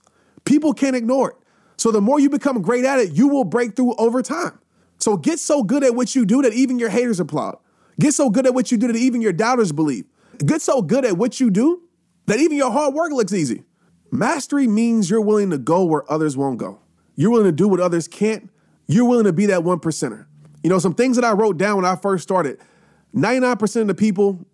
[0.45, 1.37] People can't ignore it.
[1.77, 4.59] So the more you become great at it, you will break through over time.
[4.99, 7.57] So get so good at what you do that even your haters applaud.
[7.99, 10.05] Get so good at what you do that even your doubters believe.
[10.45, 11.81] Get so good at what you do
[12.27, 13.63] that even your hard work looks easy.
[14.11, 16.79] Mastery means you're willing to go where others won't go.
[17.15, 18.49] You're willing to do what others can't.
[18.87, 20.25] You're willing to be that one percenter.
[20.63, 22.59] You know, some things that I wrote down when I first started
[23.15, 24.45] 99% of the people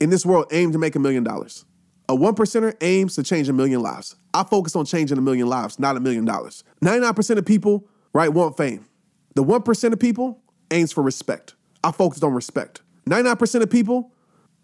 [0.00, 1.64] in this world aim to make a million dollars.
[2.08, 4.16] A one percenter aims to change a million lives.
[4.34, 6.64] I focus on changing a million lives, not a million dollars.
[6.82, 8.86] 99% of people, right, want fame.
[9.34, 11.54] The 1% of people aims for respect.
[11.84, 12.82] I focused on respect.
[13.08, 14.12] 99% of people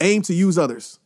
[0.01, 0.99] aim to use others.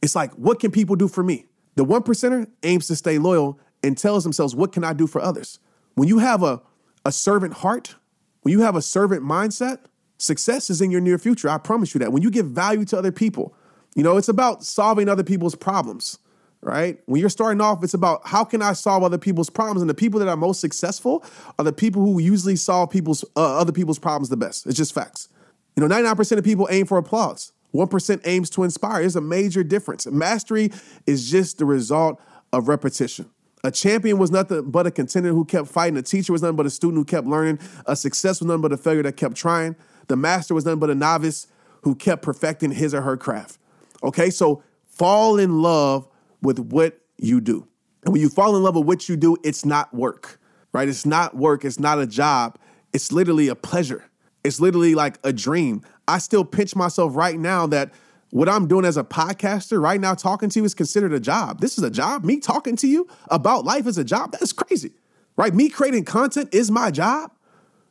[0.00, 1.46] It's like, what can people do for me?
[1.76, 5.20] The one percenter aims to stay loyal and tells themselves, what can I do for
[5.20, 5.60] others?
[5.94, 6.62] When you have a,
[7.04, 7.94] a servant heart,
[8.42, 9.78] when you have a servant mindset,
[10.22, 11.48] success is in your near future.
[11.48, 12.12] I promise you that.
[12.12, 13.54] When you give value to other people,
[13.94, 16.18] You know, it's about solving other people's problems,
[16.62, 16.98] right?
[17.06, 19.82] When you're starting off, it's about how can I solve other people's problems?
[19.82, 21.24] And the people that are most successful
[21.58, 24.66] are the people who usually solve people's uh, other people's problems the best.
[24.66, 25.28] It's just facts.
[25.76, 27.52] You know, 99% of people aim for applause.
[27.74, 29.00] 1% aims to inspire.
[29.00, 30.06] There's a major difference.
[30.06, 30.70] Mastery
[31.06, 32.20] is just the result
[32.52, 33.30] of repetition.
[33.64, 35.96] A champion was nothing but a contender who kept fighting.
[35.96, 37.58] A teacher was nothing but a student who kept learning.
[37.86, 39.76] A success was nothing but a failure that kept trying.
[40.08, 41.46] The master was nothing but a novice
[41.82, 43.58] who kept perfecting his or her craft.
[44.02, 46.08] Okay, so fall in love
[46.40, 47.66] with what you do.
[48.04, 50.40] And when you fall in love with what you do, it's not work,
[50.72, 50.88] right?
[50.88, 52.58] It's not work, it's not a job.
[52.92, 54.04] It's literally a pleasure.
[54.44, 55.82] It's literally like a dream.
[56.08, 57.92] I still pinch myself right now that
[58.30, 61.60] what I'm doing as a podcaster right now, talking to you, is considered a job.
[61.60, 62.24] This is a job.
[62.24, 64.32] Me talking to you about life is a job.
[64.32, 64.94] That's crazy,
[65.36, 65.54] right?
[65.54, 67.30] Me creating content is my job.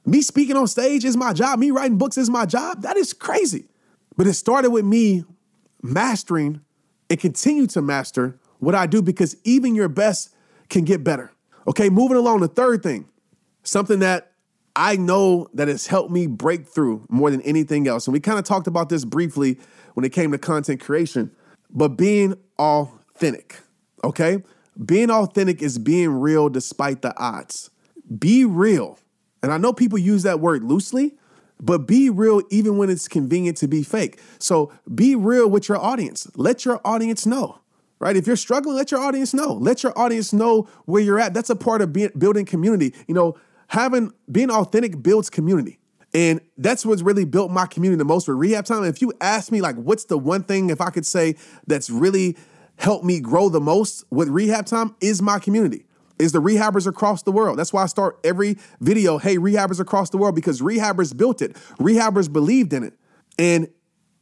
[0.06, 1.60] Me speaking on stage is my job.
[1.60, 2.82] Me writing books is my job.
[2.82, 3.68] That is crazy.
[4.18, 5.24] But it started with me
[5.82, 6.62] mastering
[7.10, 10.34] and continue to master what I do because even your best
[10.70, 11.32] can get better.
[11.68, 13.08] Okay, moving along, the third thing,
[13.64, 14.32] something that
[14.76, 18.08] I know that has helped me break through more than anything else.
[18.08, 19.60] And we kind of talked about this briefly
[19.94, 21.32] when it came to content creation,
[21.70, 23.60] but being authentic,
[24.04, 24.44] okay?
[24.84, 27.70] Being authentic is being real despite the odds.
[28.18, 28.98] Be real.
[29.44, 31.16] And I know people use that word loosely,
[31.60, 34.20] but be real even when it's convenient to be fake.
[34.40, 36.28] So be real with your audience.
[36.36, 37.60] Let your audience know,
[38.00, 38.16] right?
[38.16, 39.54] If you're struggling, let your audience know.
[39.54, 41.34] Let your audience know where you're at.
[41.34, 42.94] That's a part of being, building community.
[43.08, 45.80] You know, having being authentic builds community.
[46.14, 48.84] And that's what's really built my community the most with rehab time.
[48.84, 51.36] If you ask me, like, what's the one thing, if I could say,
[51.68, 52.36] that's really
[52.76, 55.86] helped me grow the most with rehab time, is my community,
[56.22, 57.58] is the rehabbers across the world.
[57.58, 61.56] That's why I start every video, hey, rehabbers across the world, because rehabbers built it,
[61.80, 62.94] rehabbers believed in it.
[63.40, 63.68] And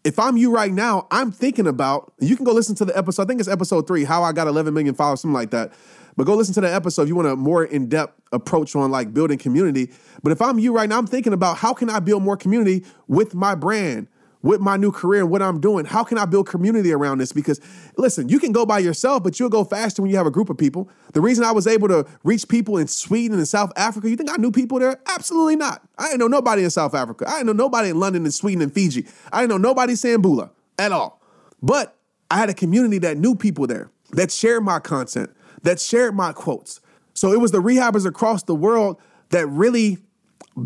[0.04, 3.24] if I'm you right now, I'm thinking about, you can go listen to the episode,
[3.24, 5.74] I think it's episode three, How I Got 11 Million Followers, something like that.
[6.16, 9.14] But go listen to that episode if you want a more in-depth approach on like
[9.14, 9.92] building community.
[10.24, 12.86] But if I'm you right now, I'm thinking about how can I build more community
[13.08, 14.08] with my brand,
[14.42, 15.86] with my new career and what I'm doing.
[15.86, 17.34] How can I build community around this?
[17.34, 17.60] Because
[17.98, 20.50] listen, you can go by yourself, but you'll go faster when you have a group
[20.50, 20.90] of people.
[21.14, 24.32] The reason I was able to reach people in Sweden and South Africa, you think
[24.32, 25.00] I knew people there?
[25.08, 25.82] Absolutely not.
[25.98, 27.26] I didn't know nobody in South Africa.
[27.28, 29.06] I didn't know nobody in London and Sweden and Fiji.
[29.34, 31.22] I didn't know nobody in Sambula at all.
[31.62, 31.98] But
[32.32, 35.32] I had a community that knew people there, that shared my content,
[35.64, 36.80] that shared my quotes.
[37.14, 38.98] So it was the rehabbers across the world
[39.32, 39.98] that really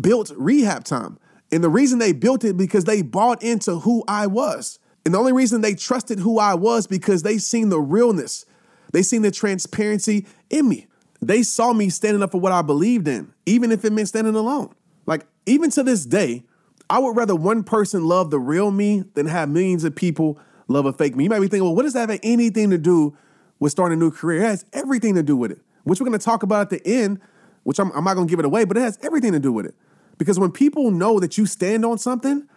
[0.00, 1.18] built rehab time.
[1.54, 4.78] And the reason they built it because they bought into who I was.
[5.04, 8.44] And the only reason they trusted who I was because they seen the realness.
[8.92, 10.86] They seen the transparency in me.
[11.22, 14.34] They saw me standing up for what I believed in, even if it meant standing
[14.34, 14.74] alone.
[15.06, 16.44] Like even to this day,
[16.90, 20.38] I would rather one person love the real me than have millions of people
[20.68, 21.24] love a fake me.
[21.24, 23.16] You might be thinking, well, what does that have anything to do
[23.58, 24.42] with starting a new career.
[24.42, 26.86] It has everything to do with it, which we're going to talk about at the
[26.86, 27.20] end,
[27.62, 29.52] which I'm, I'm not going to give it away, but it has everything to do
[29.52, 29.74] with it.
[30.18, 32.48] Because when people know that you stand on something,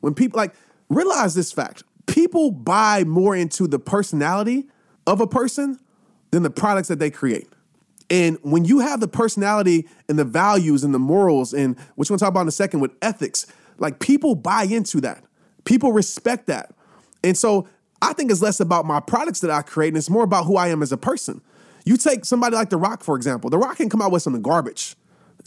[0.00, 0.54] when people like
[0.88, 4.66] realize this fact, people buy more into the personality
[5.06, 5.78] of a person
[6.30, 7.48] than the products that they create.
[8.08, 12.18] And when you have the personality and the values and the morals, and which we'll
[12.18, 13.46] talk about in a second with ethics,
[13.78, 15.24] like people buy into that.
[15.64, 16.72] People respect that.
[17.24, 17.68] And so
[18.00, 20.56] I think it's less about my products that I create and it's more about who
[20.56, 21.40] I am as a person.
[21.84, 23.50] You take somebody like The Rock, for example.
[23.50, 24.96] The Rock can come out with some garbage,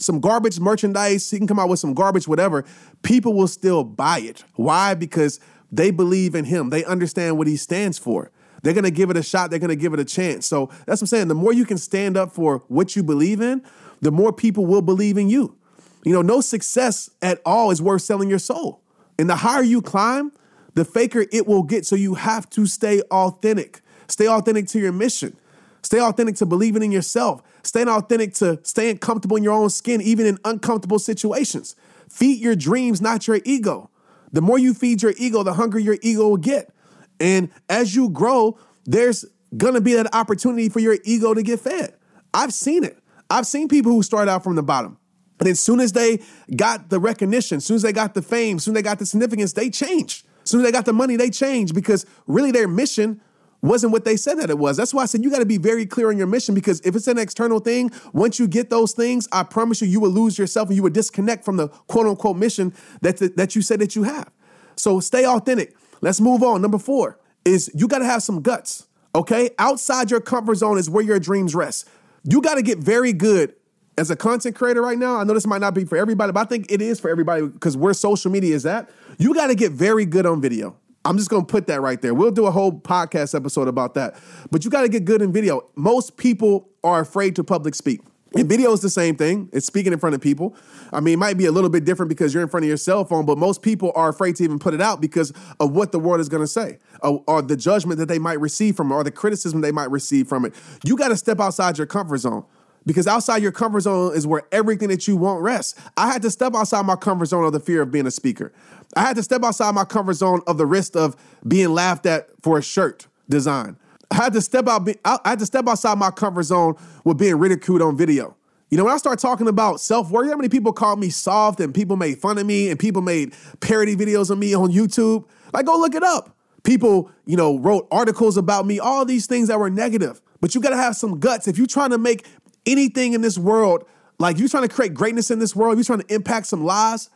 [0.00, 1.30] some garbage merchandise.
[1.30, 2.64] He can come out with some garbage, whatever.
[3.02, 4.44] People will still buy it.
[4.56, 4.94] Why?
[4.94, 5.38] Because
[5.70, 6.70] they believe in him.
[6.70, 8.30] They understand what he stands for.
[8.62, 9.50] They're to give it a shot.
[9.50, 10.46] They're to give it a chance.
[10.46, 11.28] So that's what I'm saying.
[11.28, 13.62] The more you can stand up for what you believe in,
[14.00, 15.56] the more people will believe in you.
[16.04, 18.82] You know, no success at all is worth selling your soul.
[19.18, 20.32] And the higher you climb,
[20.74, 21.86] the faker it will get.
[21.86, 23.80] So you have to stay authentic.
[24.08, 25.36] Stay authentic to your mission.
[25.82, 27.42] Stay authentic to believing in yourself.
[27.62, 31.76] Stay authentic to staying comfortable in your own skin, even in uncomfortable situations.
[32.08, 33.90] Feed your dreams, not your ego.
[34.32, 36.72] The more you feed your ego, the hungrier your ego will get.
[37.18, 39.24] And as you grow, there's
[39.56, 41.94] gonna be that opportunity for your ego to get fed.
[42.32, 42.98] I've seen it.
[43.28, 44.98] I've seen people who start out from the bottom.
[45.38, 46.20] And as soon as they
[46.54, 48.98] got the recognition, as soon as they got the fame, as soon as they got
[48.98, 50.26] the significance, they changed.
[50.42, 53.20] As soon as they got the money, they changed because really their mission
[53.62, 54.76] wasn't what they said that it was.
[54.76, 56.96] That's why I said you got to be very clear on your mission because if
[56.96, 60.38] it's an external thing, once you get those things, I promise you, you will lose
[60.38, 63.94] yourself and you will disconnect from the quote unquote mission that, that you said that
[63.94, 64.30] you have.
[64.76, 65.74] So stay authentic.
[66.00, 66.62] Let's move on.
[66.62, 68.86] Number four is you got to have some guts.
[69.14, 69.50] Okay.
[69.58, 71.88] Outside your comfort zone is where your dreams rest.
[72.24, 73.54] You got to get very good
[73.98, 75.16] as a content creator right now.
[75.16, 77.46] I know this might not be for everybody, but I think it is for everybody
[77.46, 80.76] because where social media is at, you got to get very good on video.
[81.04, 82.12] I'm just gonna put that right there.
[82.12, 84.16] We'll do a whole podcast episode about that.
[84.50, 85.68] But you gotta get good in video.
[85.74, 88.00] Most people are afraid to public speak.
[88.36, 89.48] And video is the same thing.
[89.52, 90.54] It's speaking in front of people.
[90.92, 92.76] I mean, it might be a little bit different because you're in front of your
[92.76, 95.90] cell phone, but most people are afraid to even put it out because of what
[95.90, 98.92] the world is going to say or, or, the judgment that they might receive from
[98.92, 100.54] it or the criticism they might receive from it.
[100.84, 102.44] You got to step outside your comfort zone
[102.86, 105.74] because outside your comfort zone is where everything that you want rests.
[105.96, 108.52] I had to step outside my comfort zone of the fear of being a speaker.
[108.96, 111.16] I had to step outside my comfort zone of the risk of
[111.46, 113.76] being laughed at for a shirt design.
[114.10, 114.88] I had to step out.
[115.04, 118.36] I had to step outside my comfort zone with being ridiculed on video.
[118.70, 121.60] You know, when I start talking about self worth, how many people called me soft
[121.60, 125.24] and people made fun of me and people made parody videos of me on YouTube?
[125.52, 126.36] Like, go look it up.
[126.62, 130.20] People, you know, wrote articles about me, all these things that were negative.
[130.40, 131.48] But you got to have some guts.
[131.48, 132.26] If you're trying to make
[132.66, 133.84] anything in this world,
[134.18, 137.10] like you're trying to create greatness in this world, you're trying to impact some lives,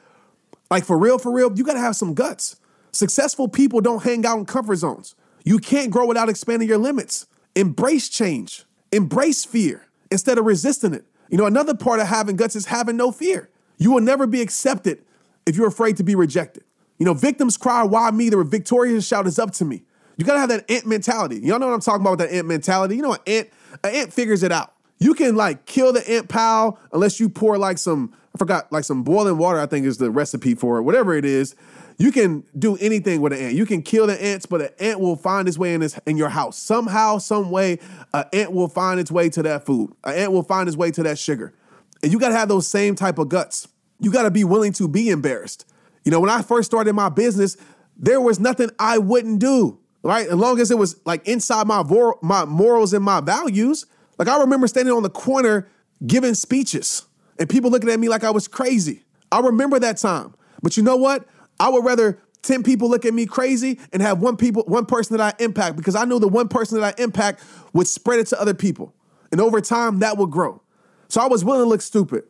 [0.71, 2.57] like for real, for real, you got to have some guts.
[2.93, 5.15] Successful people don't hang out in comfort zones.
[5.45, 7.27] You can't grow without expanding your limits.
[7.55, 11.05] Embrace change, embrace fear instead of resisting it.
[11.29, 13.51] You know, another part of having guts is having no fear.
[13.79, 15.05] You will never be accepted
[15.47, 16.65] if you're afraid to be rejected.
[16.99, 18.31] You know, victims cry, why me?
[18.31, 19.83] The victorious shout is up to me.
[20.17, 21.41] You gotta have that ant mentality.
[21.41, 22.97] Y'all know what I'm talking about with that ant mentality.
[22.97, 23.51] You know, an ant,
[23.83, 24.74] an ant figures it out.
[24.99, 28.85] You can like kill the ant pal unless you pour like some, I forgot, like
[28.85, 31.55] some boiling water, I think is the recipe for it, whatever it is.
[31.99, 33.55] You can do anything with an ant.
[33.55, 36.17] You can kill the ants, but an ant will find its way in this in
[36.17, 36.59] your house.
[36.59, 37.79] Somehow, some way,
[38.13, 39.93] an ant will find its way to that food.
[40.03, 41.55] An ant will find its way to that sugar.
[42.03, 43.69] And you gotta have those same type of guts.
[44.01, 45.67] You gotta be willing to be embarrassed.
[46.05, 47.57] You know, when I first started my business,
[47.97, 50.27] there was nothing I wouldn't do, right?
[50.27, 53.87] As long as it was like inside my vor- my morals and my values.
[54.19, 55.69] Like I remember standing on the corner
[56.07, 57.07] giving speeches
[57.39, 59.05] and people looking at me like I was crazy.
[59.33, 60.35] I remember that time.
[60.63, 61.27] But you know what?
[61.59, 65.17] I would rather 10 people look at me crazy and have one people one person
[65.17, 68.27] that I impact because I know the one person that I impact would spread it
[68.29, 68.95] to other people.
[69.33, 70.63] And over time that would grow.
[71.09, 72.25] So I was willing to look stupid.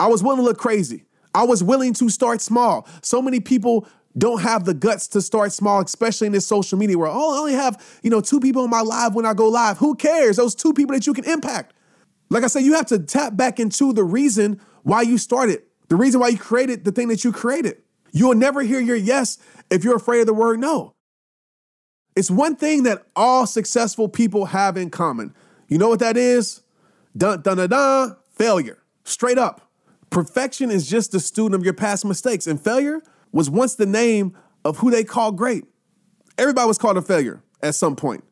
[0.00, 1.04] I was willing to look crazy.
[1.34, 2.88] I was willing to start small.
[3.02, 3.86] So many people
[4.18, 7.38] don't have the guts to start small, especially in this social media where, oh, I
[7.38, 9.78] only have, you know, two people in my live when I go live.
[9.78, 10.36] Who cares?
[10.36, 11.74] Those two people that you can impact.
[12.30, 15.96] Like I said, you have to tap back into the reason why you started, the
[15.96, 17.78] reason why you created the thing that you created.
[18.12, 19.38] You will never hear your yes
[19.70, 20.94] if you're afraid of the word no.
[22.16, 25.34] It's one thing that all successful people have in common.
[25.68, 26.62] You know what that is?
[27.16, 28.78] Dun dun dun dun, failure.
[29.04, 29.70] Straight up.
[30.10, 33.02] Perfection is just the student of your past mistakes, and failure
[33.38, 35.64] was once the name of who they call great.
[36.36, 38.24] Everybody was called a failure at some point.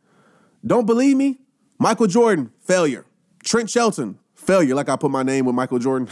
[0.66, 1.38] Don't believe me?
[1.79, 3.07] Michael Jordan, failure.
[3.45, 6.09] Trent Shelton, failure, like I put my name with Michael Jordan.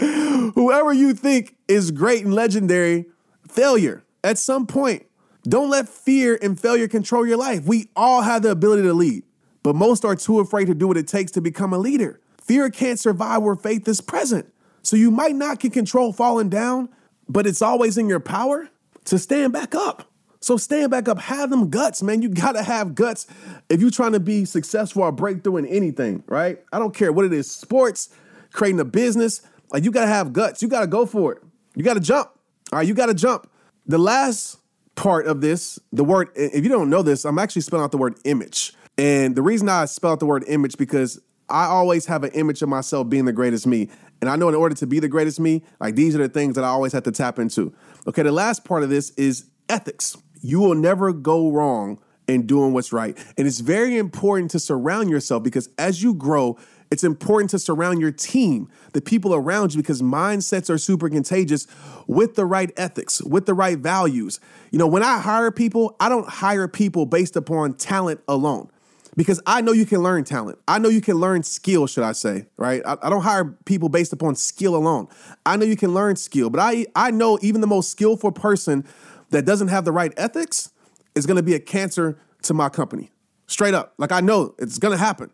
[0.00, 3.06] Whoever you think is great and legendary,
[3.48, 5.06] failure at some point.
[5.44, 7.62] Don't let fear and failure control your life.
[7.62, 9.22] We all have the ability to lead,
[9.62, 12.18] but most are too afraid to do what it takes to become a leader.
[12.40, 14.52] Fear can't survive where faith is present.
[14.82, 16.88] So you might not can control falling down,
[17.32, 18.68] but it's always in your power
[19.06, 20.08] to stand back up.
[20.40, 22.20] So stand back up, have them guts, man.
[22.20, 23.26] You gotta have guts
[23.68, 26.60] if you're trying to be successful or break through in anything, right?
[26.72, 28.10] I don't care what it is, sports,
[28.52, 29.42] creating a business,
[29.72, 30.60] like you gotta have guts.
[30.60, 31.42] You gotta go for it.
[31.74, 32.30] You gotta jump.
[32.72, 33.48] All right, you gotta jump.
[33.86, 34.58] The last
[34.94, 37.98] part of this, the word, if you don't know this, I'm actually spelling out the
[37.98, 38.74] word image.
[38.98, 42.62] And the reason I spell out the word image because I always have an image
[42.62, 43.90] of myself being the greatest me.
[44.22, 46.54] And I know in order to be the greatest me, like these are the things
[46.54, 47.74] that I always have to tap into.
[48.06, 50.16] Okay, the last part of this is ethics.
[50.40, 53.18] You will never go wrong in doing what's right.
[53.36, 56.56] And it's very important to surround yourself because as you grow,
[56.92, 61.66] it's important to surround your team, the people around you, because mindsets are super contagious
[62.06, 64.38] with the right ethics, with the right values.
[64.70, 68.70] You know, when I hire people, I don't hire people based upon talent alone
[69.16, 70.58] because I know you can learn talent.
[70.66, 72.82] I know you can learn skill, should I say, right?
[72.86, 75.08] I, I, don't hire people based upon skill alone.
[75.44, 78.86] I know you can learn skill, but I, I know even the most skillful person
[79.30, 80.72] that doesn't have the right ethics
[81.14, 83.10] is gonna be a cancer to my company.
[83.46, 83.92] Straight up.
[83.98, 85.30] Like I know it's gonna happen.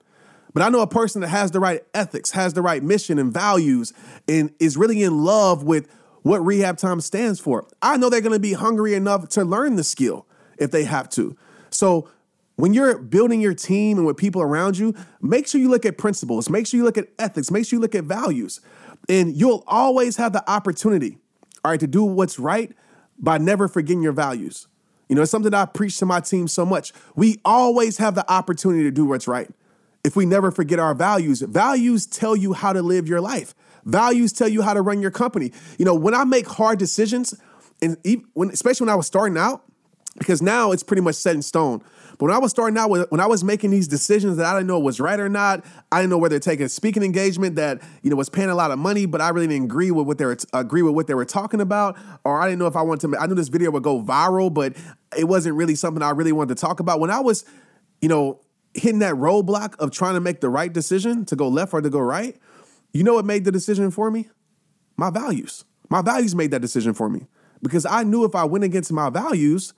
[0.55, 3.33] But I know a person that has the right ethics, has the right mission and
[3.33, 3.93] values,
[4.27, 5.89] and is really in love with
[6.23, 7.67] what rehab time stands for.
[7.81, 10.27] I know they're gonna be hungry enough to learn the skill
[10.59, 11.37] if they have to.
[11.71, 12.09] So
[12.59, 14.93] when you're building your team and with people around you,
[15.23, 17.81] make sure you look at principles, make sure you look at ethics, make sure you
[17.81, 18.61] look at values.
[19.09, 21.19] And you'll always have the opportunity,
[21.65, 22.73] all right, to do what's right
[23.17, 24.67] by never forgetting your values.
[25.09, 26.93] You know, it's something I preach to my team so much.
[27.15, 29.49] We always have the opportunity to do what's right
[30.03, 31.43] if we never forget our values.
[31.43, 33.55] Values tell you how to live your life.
[33.85, 35.53] Values tell you how to run your company.
[35.79, 37.41] You know, when I make hard decisions,
[37.81, 37.97] and
[38.35, 39.63] when, especially when I was starting out,
[40.19, 41.83] because now it's pretty much set in stone.
[42.19, 44.67] But when I was starting out, when I was making these decisions that I didn't
[44.67, 47.81] know was right or not, I didn't know whether to take a speaking engagement that
[48.03, 50.19] you know was paying a lot of money, but I really didn't agree with what
[50.19, 52.83] they were agree with what they were talking about, or I didn't know if I
[52.83, 53.19] wanted to.
[53.19, 54.77] I knew this video would go viral, but
[55.17, 56.99] it wasn't really something I really wanted to talk about.
[56.99, 57.45] When I was,
[58.03, 58.41] you know,
[58.75, 61.91] hitting that roadblock of trying to make the right decision to go left or to
[61.91, 62.37] go right,
[62.93, 64.29] you know what made the decision for me?
[64.97, 65.65] My values.
[65.89, 67.29] My values made that decision for me
[67.63, 69.73] because I knew if I went against my values,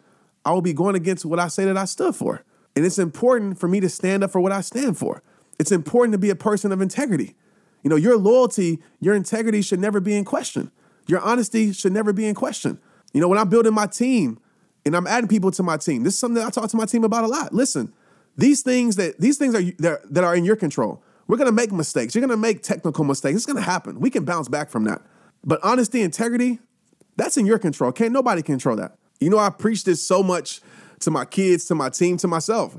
[0.44, 2.44] I will be going against what I say that I stood for.
[2.76, 5.22] And it's important for me to stand up for what I stand for.
[5.58, 7.36] It's important to be a person of integrity.
[7.82, 10.70] You know, your loyalty, your integrity should never be in question.
[11.06, 12.78] Your honesty should never be in question.
[13.12, 14.38] You know, when I'm building my team
[14.86, 16.86] and I'm adding people to my team, this is something that I talk to my
[16.86, 17.52] team about a lot.
[17.52, 17.92] Listen,
[18.36, 21.02] these things that these things are that, that are in your control.
[21.26, 22.14] We're gonna make mistakes.
[22.14, 23.36] You're gonna make technical mistakes.
[23.36, 24.00] It's gonna happen.
[24.00, 25.02] We can bounce back from that.
[25.44, 26.60] But honesty, integrity,
[27.16, 27.92] that's in your control.
[27.92, 28.96] Can't nobody control that.
[29.20, 30.60] You know, I preach this so much
[31.00, 32.78] to my kids, to my team, to myself.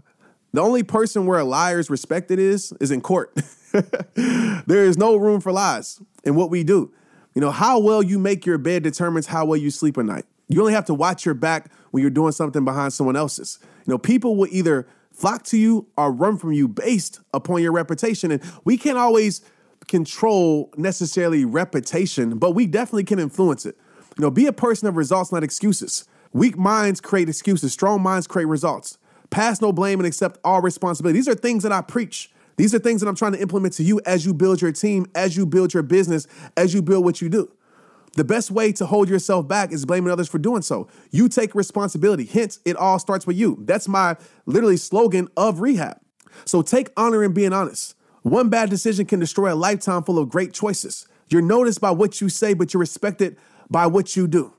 [0.54, 3.34] The only person where a liar's respected is is in court.
[4.14, 6.92] there is no room for lies in what we do.
[7.36, 10.26] You know, how well you make your bed determines how well you sleep at night.
[10.50, 13.60] You only have to watch your back when you're doing something behind someone else's.
[13.86, 17.72] You know, people will either flock to you or run from you based upon your
[17.72, 18.32] reputation.
[18.32, 19.42] And we can't always
[19.88, 23.78] control necessarily reputation, but we definitely can influence it.
[24.18, 26.06] You know, be a person of results, not excuses.
[26.34, 28.98] Weak minds create excuses, strong minds create results.
[29.30, 31.20] Pass no blame and accept all responsibility.
[31.20, 32.32] These are things that I preach.
[32.58, 35.08] These are things that I'm trying to implement to you as you build your team,
[35.16, 37.52] as you build your business, as you build what you do.
[38.18, 40.88] The best way to hold yourself back is blaming others for doing so.
[41.12, 42.26] You take responsibility.
[42.26, 43.58] Hence, it all starts with you.
[43.62, 45.98] That's my literally slogan of rehab.
[46.46, 47.96] So take honor in being honest.
[48.22, 51.08] One bad decision can destroy a lifetime full of great choices.
[51.30, 53.38] You're noticed by what you say, but you're respected
[53.70, 54.54] by what you do.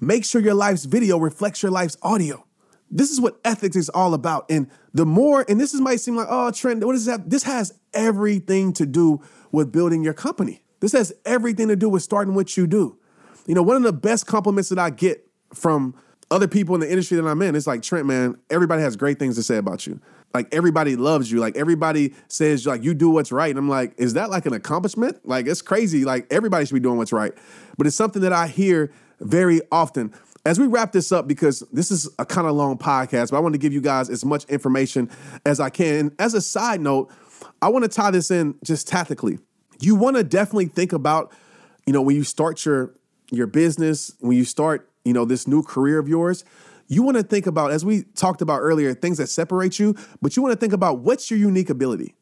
[0.00, 2.44] Make sure your life's video reflects your life's audio.
[2.90, 4.46] This is what ethics is all about.
[4.50, 7.28] And the more, and this is might seem like, oh, Trent, what does that?
[7.30, 9.20] This has everything to do
[9.50, 10.62] with building your company.
[10.80, 12.98] This has everything to do with starting what you do.
[13.46, 15.94] You know, one of the best compliments that I get from
[16.30, 19.18] other people in the industry that I'm in is like, Trent, man, everybody has great
[19.18, 20.00] things to say about you.
[20.34, 21.38] Like everybody loves you.
[21.38, 23.48] Like everybody says like you do what's right.
[23.48, 25.26] And I'm like, is that like an accomplishment?
[25.26, 26.04] Like it's crazy.
[26.04, 27.32] Like everybody should be doing what's right.
[27.78, 30.12] But it's something that I hear very often.
[30.44, 33.40] As we wrap this up, because this is a kind of long podcast, but I
[33.40, 35.10] want to give you guys as much information
[35.44, 35.94] as I can.
[35.96, 37.10] And as a side note,
[37.60, 39.38] I want to tie this in just tactically.
[39.80, 41.32] You want to definitely think about,
[41.84, 42.94] you know, when you start your
[43.32, 46.44] your business, when you start, you know, this new career of yours,
[46.86, 50.36] you want to think about, as we talked about earlier, things that separate you, but
[50.36, 52.14] you want to think about what's your unique ability.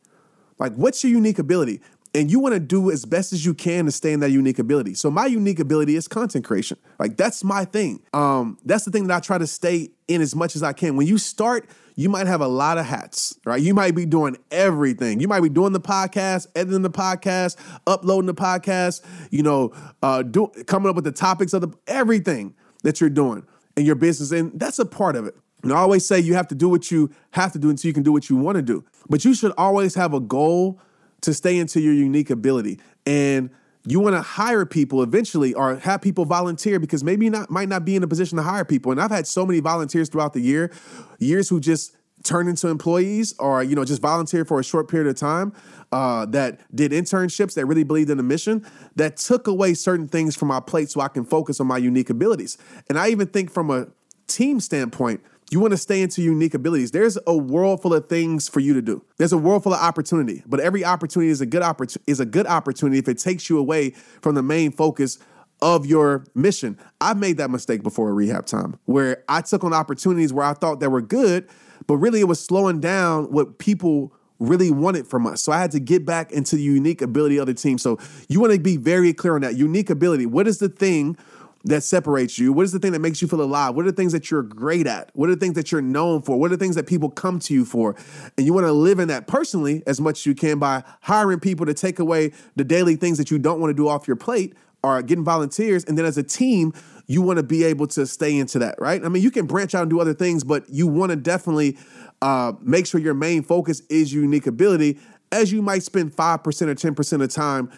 [0.58, 1.82] Like, what's your unique ability?
[2.14, 4.58] And you want to do as best as you can to stay in that unique
[4.58, 4.94] ability.
[4.94, 6.78] So my unique ability is content creation.
[6.98, 8.02] Like that's my thing.
[8.12, 10.96] Um, that's the thing that I try to stay in as much as I can.
[10.96, 13.60] When you start, you might have a lot of hats, right?
[13.60, 15.20] You might be doing everything.
[15.20, 17.56] You might be doing the podcast, editing the podcast,
[17.86, 22.54] uploading the podcast, you know, uh, do, coming up with the topics of the everything
[22.82, 23.46] that you're doing
[23.76, 25.36] in your business, and that's a part of it.
[25.62, 27.94] And I always say you have to do what you have to do until you
[27.94, 28.84] can do what you want to do.
[29.08, 30.78] But you should always have a goal
[31.24, 32.80] to stay into your unique ability.
[33.06, 33.50] And
[33.86, 37.68] you want to hire people eventually or have people volunteer because maybe you not might
[37.68, 38.92] not be in a position to hire people.
[38.92, 40.72] And I've had so many volunteers throughout the year,
[41.18, 45.08] years who just turn into employees or you know just volunteer for a short period
[45.08, 45.52] of time
[45.92, 48.66] uh, that did internships that really believed in the mission
[48.96, 52.08] that took away certain things from my plate so i can focus on my unique
[52.08, 52.56] abilities
[52.88, 53.86] and i even think from a
[54.26, 55.20] team standpoint
[55.54, 56.90] you want to stay into unique abilities.
[56.90, 59.04] There's a world full of things for you to do.
[59.18, 62.26] There's a world full of opportunity, but every opportunity is a good opportunity is a
[62.26, 63.90] good opportunity if it takes you away
[64.20, 65.20] from the main focus
[65.62, 66.76] of your mission.
[67.00, 70.54] I've made that mistake before at rehab time where I took on opportunities where I
[70.54, 71.48] thought they were good,
[71.86, 75.40] but really it was slowing down what people really wanted from us.
[75.40, 77.78] So I had to get back into the unique ability of the team.
[77.78, 77.98] So
[78.28, 79.56] you want to be very clear on that.
[79.56, 80.26] Unique ability.
[80.26, 81.16] What is the thing
[81.64, 82.52] that separates you?
[82.52, 83.74] What is the thing that makes you feel alive?
[83.74, 85.10] What are the things that you're great at?
[85.14, 86.38] What are the things that you're known for?
[86.38, 87.96] What are the things that people come to you for?
[88.36, 91.40] And you want to live in that personally as much as you can by hiring
[91.40, 94.16] people to take away the daily things that you don't want to do off your
[94.16, 95.84] plate or getting volunteers.
[95.84, 96.74] And then as a team,
[97.06, 99.02] you want to be able to stay into that, right?
[99.02, 101.78] I mean, you can branch out and do other things, but you want to definitely
[102.20, 104.98] uh, make sure your main focus is your unique ability
[105.32, 107.70] as you might spend 5% or 10% of time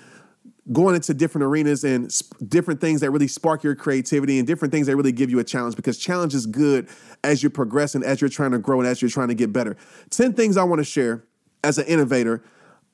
[0.72, 4.72] going into different arenas and sp- different things that really spark your creativity and different
[4.72, 6.88] things that really give you a challenge because challenge is good
[7.22, 9.76] as you're progressing, as you're trying to grow, and as you're trying to get better.
[10.10, 11.24] 10 things I want to share
[11.62, 12.42] as an innovator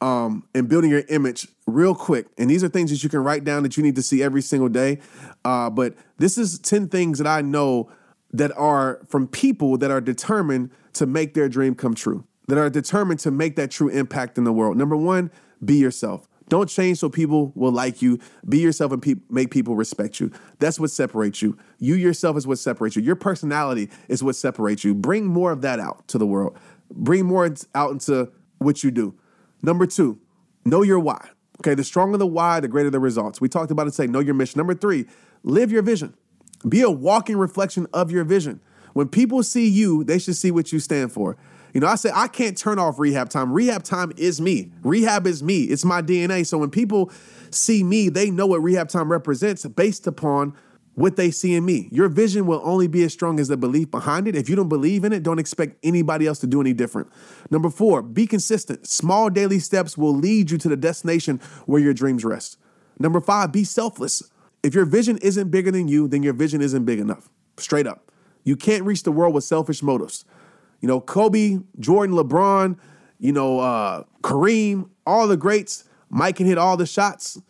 [0.00, 2.26] um, and building your image real quick.
[2.36, 4.42] And these are things that you can write down that you need to see every
[4.42, 5.00] single day.
[5.44, 7.90] Uh, but this is 10 things that I know
[8.32, 12.68] that are from people that are determined to make their dream come true, that are
[12.68, 14.76] determined to make that true impact in the world.
[14.76, 15.30] Number one,
[15.64, 16.28] be yourself.
[16.48, 18.18] Don't change so people will like you.
[18.48, 20.30] Be yourself and pe- make people respect you.
[20.58, 21.56] That's what separates you.
[21.78, 23.02] You yourself is what separates you.
[23.02, 24.94] Your personality is what separates you.
[24.94, 26.58] Bring more of that out to the world.
[26.90, 29.14] Bring more out into what you do.
[29.62, 30.20] Number two,
[30.64, 31.30] know your why.
[31.60, 33.40] Okay, the stronger the why, the greater the results.
[33.40, 34.58] We talked about it say, know your mission.
[34.58, 35.06] Number three,
[35.44, 36.14] live your vision.
[36.68, 38.60] Be a walking reflection of your vision.
[38.94, 41.36] When people see you, they should see what you stand for.
[41.72, 43.52] You know, I say I can't turn off rehab time.
[43.52, 44.70] Rehab time is me.
[44.82, 45.62] Rehab is me.
[45.62, 46.46] It's my DNA.
[46.46, 47.10] So when people
[47.50, 50.54] see me, they know what rehab time represents based upon
[50.94, 51.88] what they see in me.
[51.90, 54.36] Your vision will only be as strong as the belief behind it.
[54.36, 57.10] If you don't believe in it, don't expect anybody else to do any different.
[57.50, 58.86] Number four, be consistent.
[58.86, 62.58] Small daily steps will lead you to the destination where your dreams rest.
[62.98, 64.22] Number five, be selfless.
[64.62, 67.30] If your vision isn't bigger than you, then your vision isn't big enough.
[67.56, 68.10] Straight up.
[68.44, 70.24] You can't reach the world with selfish motives.
[70.82, 72.76] You know, Kobe, Jordan, LeBron,
[73.18, 77.40] you know, uh, Kareem, all the greats, Mike can hit all the shots,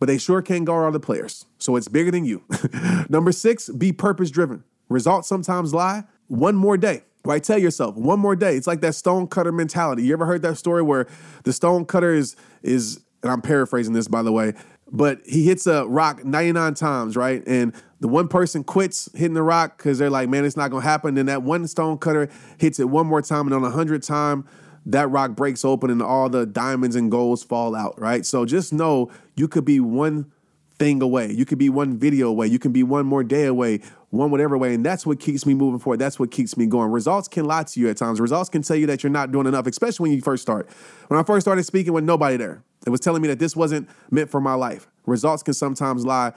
[0.00, 1.46] but they sure can't guard all the players.
[1.58, 2.42] So it's bigger than you.
[3.08, 4.64] Number six, be purpose driven.
[4.88, 6.04] Results sometimes lie.
[6.26, 7.04] One more day.
[7.24, 7.42] Right?
[7.42, 8.56] Tell yourself one more day.
[8.56, 10.02] It's like that stone cutter mentality.
[10.04, 11.06] You ever heard that story where
[11.44, 14.54] the stone cutter is is and I'm paraphrasing this by the way,
[14.90, 17.42] but he hits a rock 99 times, right?
[17.46, 20.82] And the one person quits hitting the rock because they're like, man, it's not gonna
[20.82, 21.14] happen.
[21.14, 22.28] Then that one stone cutter
[22.58, 24.46] hits it one more time, and on a hundred time,
[24.86, 28.24] that rock breaks open and all the diamonds and golds fall out, right?
[28.24, 30.30] So just know you could be one
[30.78, 31.30] thing away.
[31.32, 32.46] You could be one video away.
[32.46, 33.80] You can be one more day away,
[34.10, 34.74] one whatever way.
[34.74, 35.98] And that's what keeps me moving forward.
[35.98, 36.90] That's what keeps me going.
[36.90, 38.20] Results can lie to you at times.
[38.20, 40.68] Results can tell you that you're not doing enough, especially when you first start.
[41.08, 43.88] When I first started speaking with nobody there, it was telling me that this wasn't
[44.10, 44.88] meant for my life.
[45.06, 46.32] Results can sometimes lie.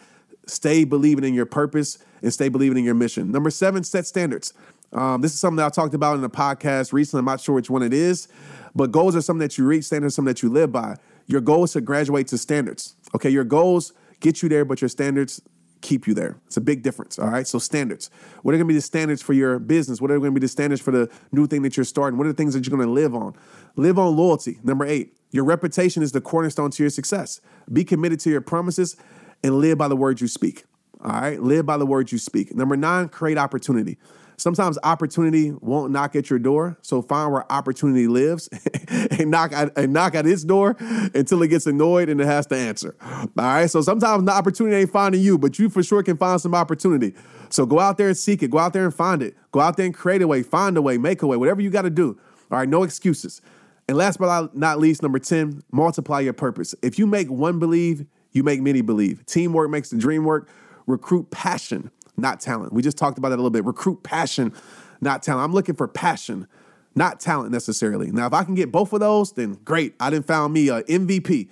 [0.47, 3.31] Stay believing in your purpose and stay believing in your mission.
[3.31, 4.53] Number seven, set standards.
[4.93, 7.19] Um, this is something that I talked about in a podcast recently.
[7.19, 8.27] I'm not sure which one it is,
[8.75, 10.97] but goals are something that you reach, standards are something that you live by.
[11.27, 12.95] Your goal is to graduate to standards.
[13.15, 15.41] Okay, your goals get you there, but your standards
[15.81, 16.37] keep you there.
[16.45, 17.19] It's a big difference.
[17.19, 17.47] All right.
[17.47, 18.09] So standards.
[18.43, 19.99] What are going to be the standards for your business?
[19.99, 22.17] What are going to be the standards for the new thing that you're starting?
[22.17, 23.35] What are the things that you're going to live on?
[23.75, 24.59] Live on loyalty.
[24.63, 25.17] Number eight.
[25.31, 27.41] Your reputation is the cornerstone to your success.
[27.71, 28.95] Be committed to your promises
[29.43, 30.65] and live by the words you speak.
[31.03, 31.41] All right.
[31.41, 32.53] Live by the words you speak.
[32.53, 33.09] Number nine.
[33.09, 33.97] Create opportunity.
[34.37, 38.49] Sometimes opportunity won't knock at your door, so find where opportunity lives
[38.87, 42.47] and knock at, and knock at its door until it gets annoyed and it has
[42.47, 42.95] to answer.
[42.99, 43.69] All right.
[43.69, 47.13] So sometimes the opportunity ain't finding you, but you for sure can find some opportunity.
[47.51, 48.49] So go out there and seek it.
[48.49, 49.35] Go out there and find it.
[49.51, 51.69] Go out there and create a way, find a way, make a way, whatever you
[51.69, 52.19] got to do.
[52.49, 52.67] All right.
[52.67, 53.41] No excuses.
[53.87, 56.73] And last but not least, number 10, multiply your purpose.
[56.81, 59.25] If you make one believe, you make many believe.
[59.25, 60.49] Teamwork makes the dream work.
[60.87, 62.73] Recruit passion not talent.
[62.73, 63.65] We just talked about that a little bit.
[63.65, 64.53] Recruit passion,
[65.01, 65.43] not talent.
[65.43, 66.47] I'm looking for passion,
[66.95, 68.11] not talent necessarily.
[68.11, 69.95] Now, if I can get both of those, then great.
[69.99, 71.49] I didn't found me a MVP.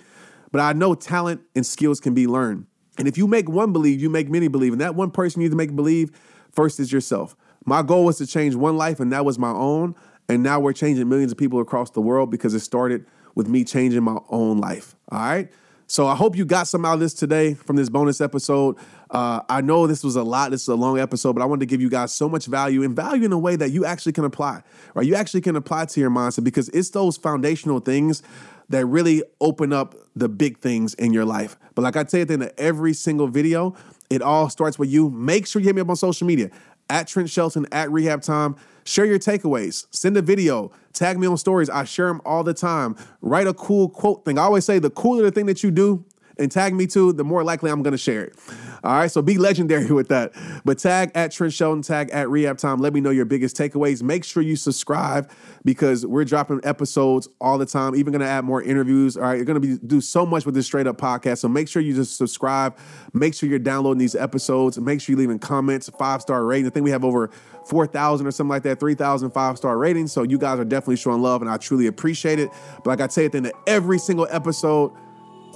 [0.52, 2.66] But I know talent and skills can be learned.
[2.98, 4.72] And if you make one believe, you make many believe.
[4.72, 6.10] And that one person you need to make believe
[6.52, 7.36] first is yourself.
[7.64, 9.94] My goal was to change one life, and that was my own.
[10.30, 13.04] And now we're changing millions of people across the world because it started
[13.34, 14.94] with me changing my own life.
[15.10, 15.50] All right.
[15.88, 18.76] So I hope you got some out of this today from this bonus episode.
[19.10, 20.52] Uh, I know this was a lot.
[20.52, 22.84] This is a long episode, but I wanted to give you guys so much value
[22.84, 24.62] and value in a way that you actually can apply,
[24.94, 25.04] right?
[25.04, 28.22] You actually can apply to your mindset because it's those foundational things
[28.68, 31.58] that really open up the big things in your life.
[31.74, 33.74] But like I tell you at the end of every single video,
[34.10, 35.10] it all starts with you.
[35.10, 36.52] Make sure you hit me up on social media
[36.88, 38.54] at Trent Shelton, at Rehab Time.
[38.90, 39.86] Share your takeaways.
[39.92, 40.72] Send a video.
[40.92, 41.70] Tag me on stories.
[41.70, 42.96] I share them all the time.
[43.20, 44.36] Write a cool quote thing.
[44.36, 46.04] I always say the cooler the thing that you do
[46.38, 48.36] and tag me too, the more likely I'm going to share it.
[48.82, 50.32] All right, so be legendary with that.
[50.64, 52.80] But tag at Trent Shelton, tag at Rehab Time.
[52.80, 54.02] Let me know your biggest takeaways.
[54.02, 55.30] Make sure you subscribe
[55.64, 57.94] because we're dropping episodes all the time.
[57.94, 59.16] Even going to add more interviews.
[59.16, 61.38] All right, you're going to be do so much with this straight up podcast.
[61.38, 62.76] So make sure you just subscribe.
[63.12, 64.78] Make sure you're downloading these episodes.
[64.78, 66.66] Make sure you're leaving comments, five star rating.
[66.66, 67.30] I think we have over
[67.66, 70.12] 4,000 or something like that, 3,000 five star ratings.
[70.12, 72.50] So you guys are definitely showing love and I truly appreciate it.
[72.78, 74.92] But like I say at the end of every single episode,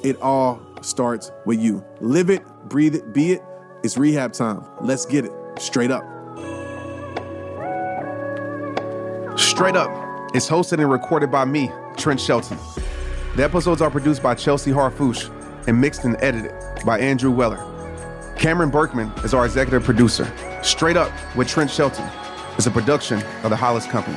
[0.03, 1.85] it all starts with you.
[2.01, 3.43] Live it, breathe it, be it.
[3.83, 4.65] It's rehab time.
[4.81, 5.33] Let's get it.
[5.59, 6.05] Straight up.
[9.39, 9.91] Straight up.
[10.35, 12.59] It's hosted and recorded by me, Trent Shelton.
[13.37, 15.31] The episodes are produced by Chelsea Harfouche
[15.67, 16.53] and mixed and edited
[16.85, 17.59] by Andrew Weller.
[18.37, 20.31] Cameron Berkman is our executive producer.
[20.63, 22.05] Straight Up with Trent Shelton
[22.59, 24.17] is a production of the Hollis Company.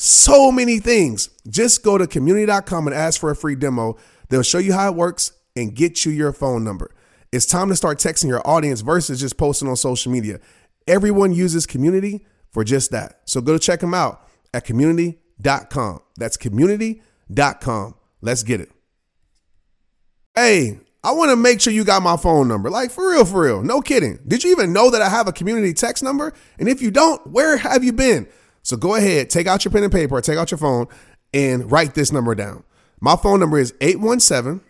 [0.00, 1.28] so many things.
[1.46, 3.98] Just go to community.com and ask for a free demo.
[4.30, 6.94] They'll show you how it works and get you your phone number.
[7.32, 10.40] It's time to start texting your audience versus just posting on social media.
[10.86, 13.20] Everyone uses community for just that.
[13.26, 16.00] So go to check them out at community.com.
[16.16, 17.94] That's community.com.
[18.22, 18.70] Let's get it.
[20.34, 22.70] Hey, I want to make sure you got my phone number.
[22.70, 23.62] Like, for real, for real.
[23.62, 24.18] No kidding.
[24.26, 26.32] Did you even know that I have a community text number?
[26.58, 28.26] And if you don't, where have you been?
[28.62, 30.86] So go ahead, take out your pen and paper, or take out your phone,
[31.32, 32.64] and write this number down.
[33.00, 34.60] My phone number is 817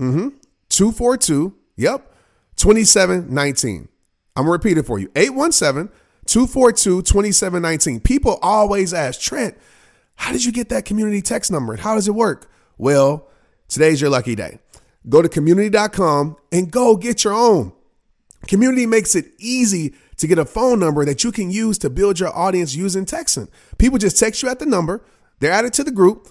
[0.00, 0.28] mm-hmm,
[0.68, 2.14] 242 Yep.
[2.56, 3.88] 2719.
[4.36, 5.92] I'm to repeat it for you 817
[6.26, 8.00] 242 2719.
[8.00, 9.56] People always ask, Trent,
[10.16, 11.72] how did you get that community text number?
[11.72, 12.50] And How does it work?
[12.78, 13.28] Well,
[13.68, 14.58] today's your lucky day.
[15.08, 17.72] Go to community.com and go get your own.
[18.46, 22.20] Community makes it easy to get a phone number that you can use to build
[22.20, 23.48] your audience using texting.
[23.78, 25.04] People just text you at the number,
[25.40, 26.28] they're added to the group,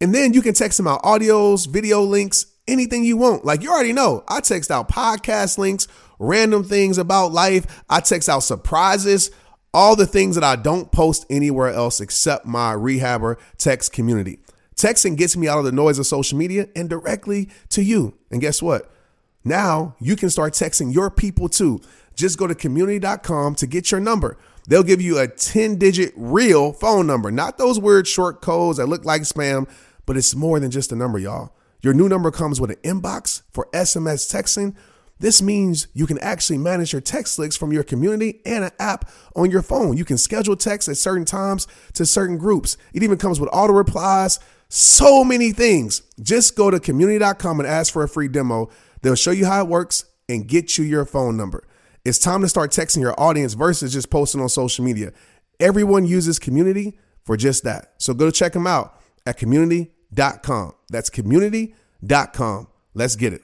[0.00, 3.44] and then you can text them out audios, video links, anything you want.
[3.44, 7.82] Like you already know, I text out podcast links, random things about life.
[7.88, 9.30] I text out surprises,
[9.72, 14.38] all the things that I don't post anywhere else except my rehabber text community.
[14.74, 18.14] Texting gets me out of the noise of social media and directly to you.
[18.30, 18.90] And guess what?
[19.42, 21.80] Now you can start texting your people too.
[22.16, 24.36] Just go to community.com to get your number.
[24.66, 28.86] They'll give you a 10 digit real phone number, not those weird short codes that
[28.86, 29.68] look like spam,
[30.06, 31.52] but it's more than just a number, y'all.
[31.82, 34.74] Your new number comes with an inbox for SMS texting.
[35.18, 39.08] This means you can actually manage your text links from your community and an app
[39.34, 39.96] on your phone.
[39.96, 42.76] You can schedule texts at certain times to certain groups.
[42.92, 46.02] It even comes with auto replies, so many things.
[46.20, 48.68] Just go to community.com and ask for a free demo.
[49.02, 51.66] They'll show you how it works and get you your phone number.
[52.06, 55.12] It's time to start texting your audience versus just posting on social media.
[55.58, 57.94] Everyone uses community for just that.
[57.98, 60.74] So go check them out at community.com.
[60.88, 62.68] That's community.com.
[62.94, 63.42] Let's get it.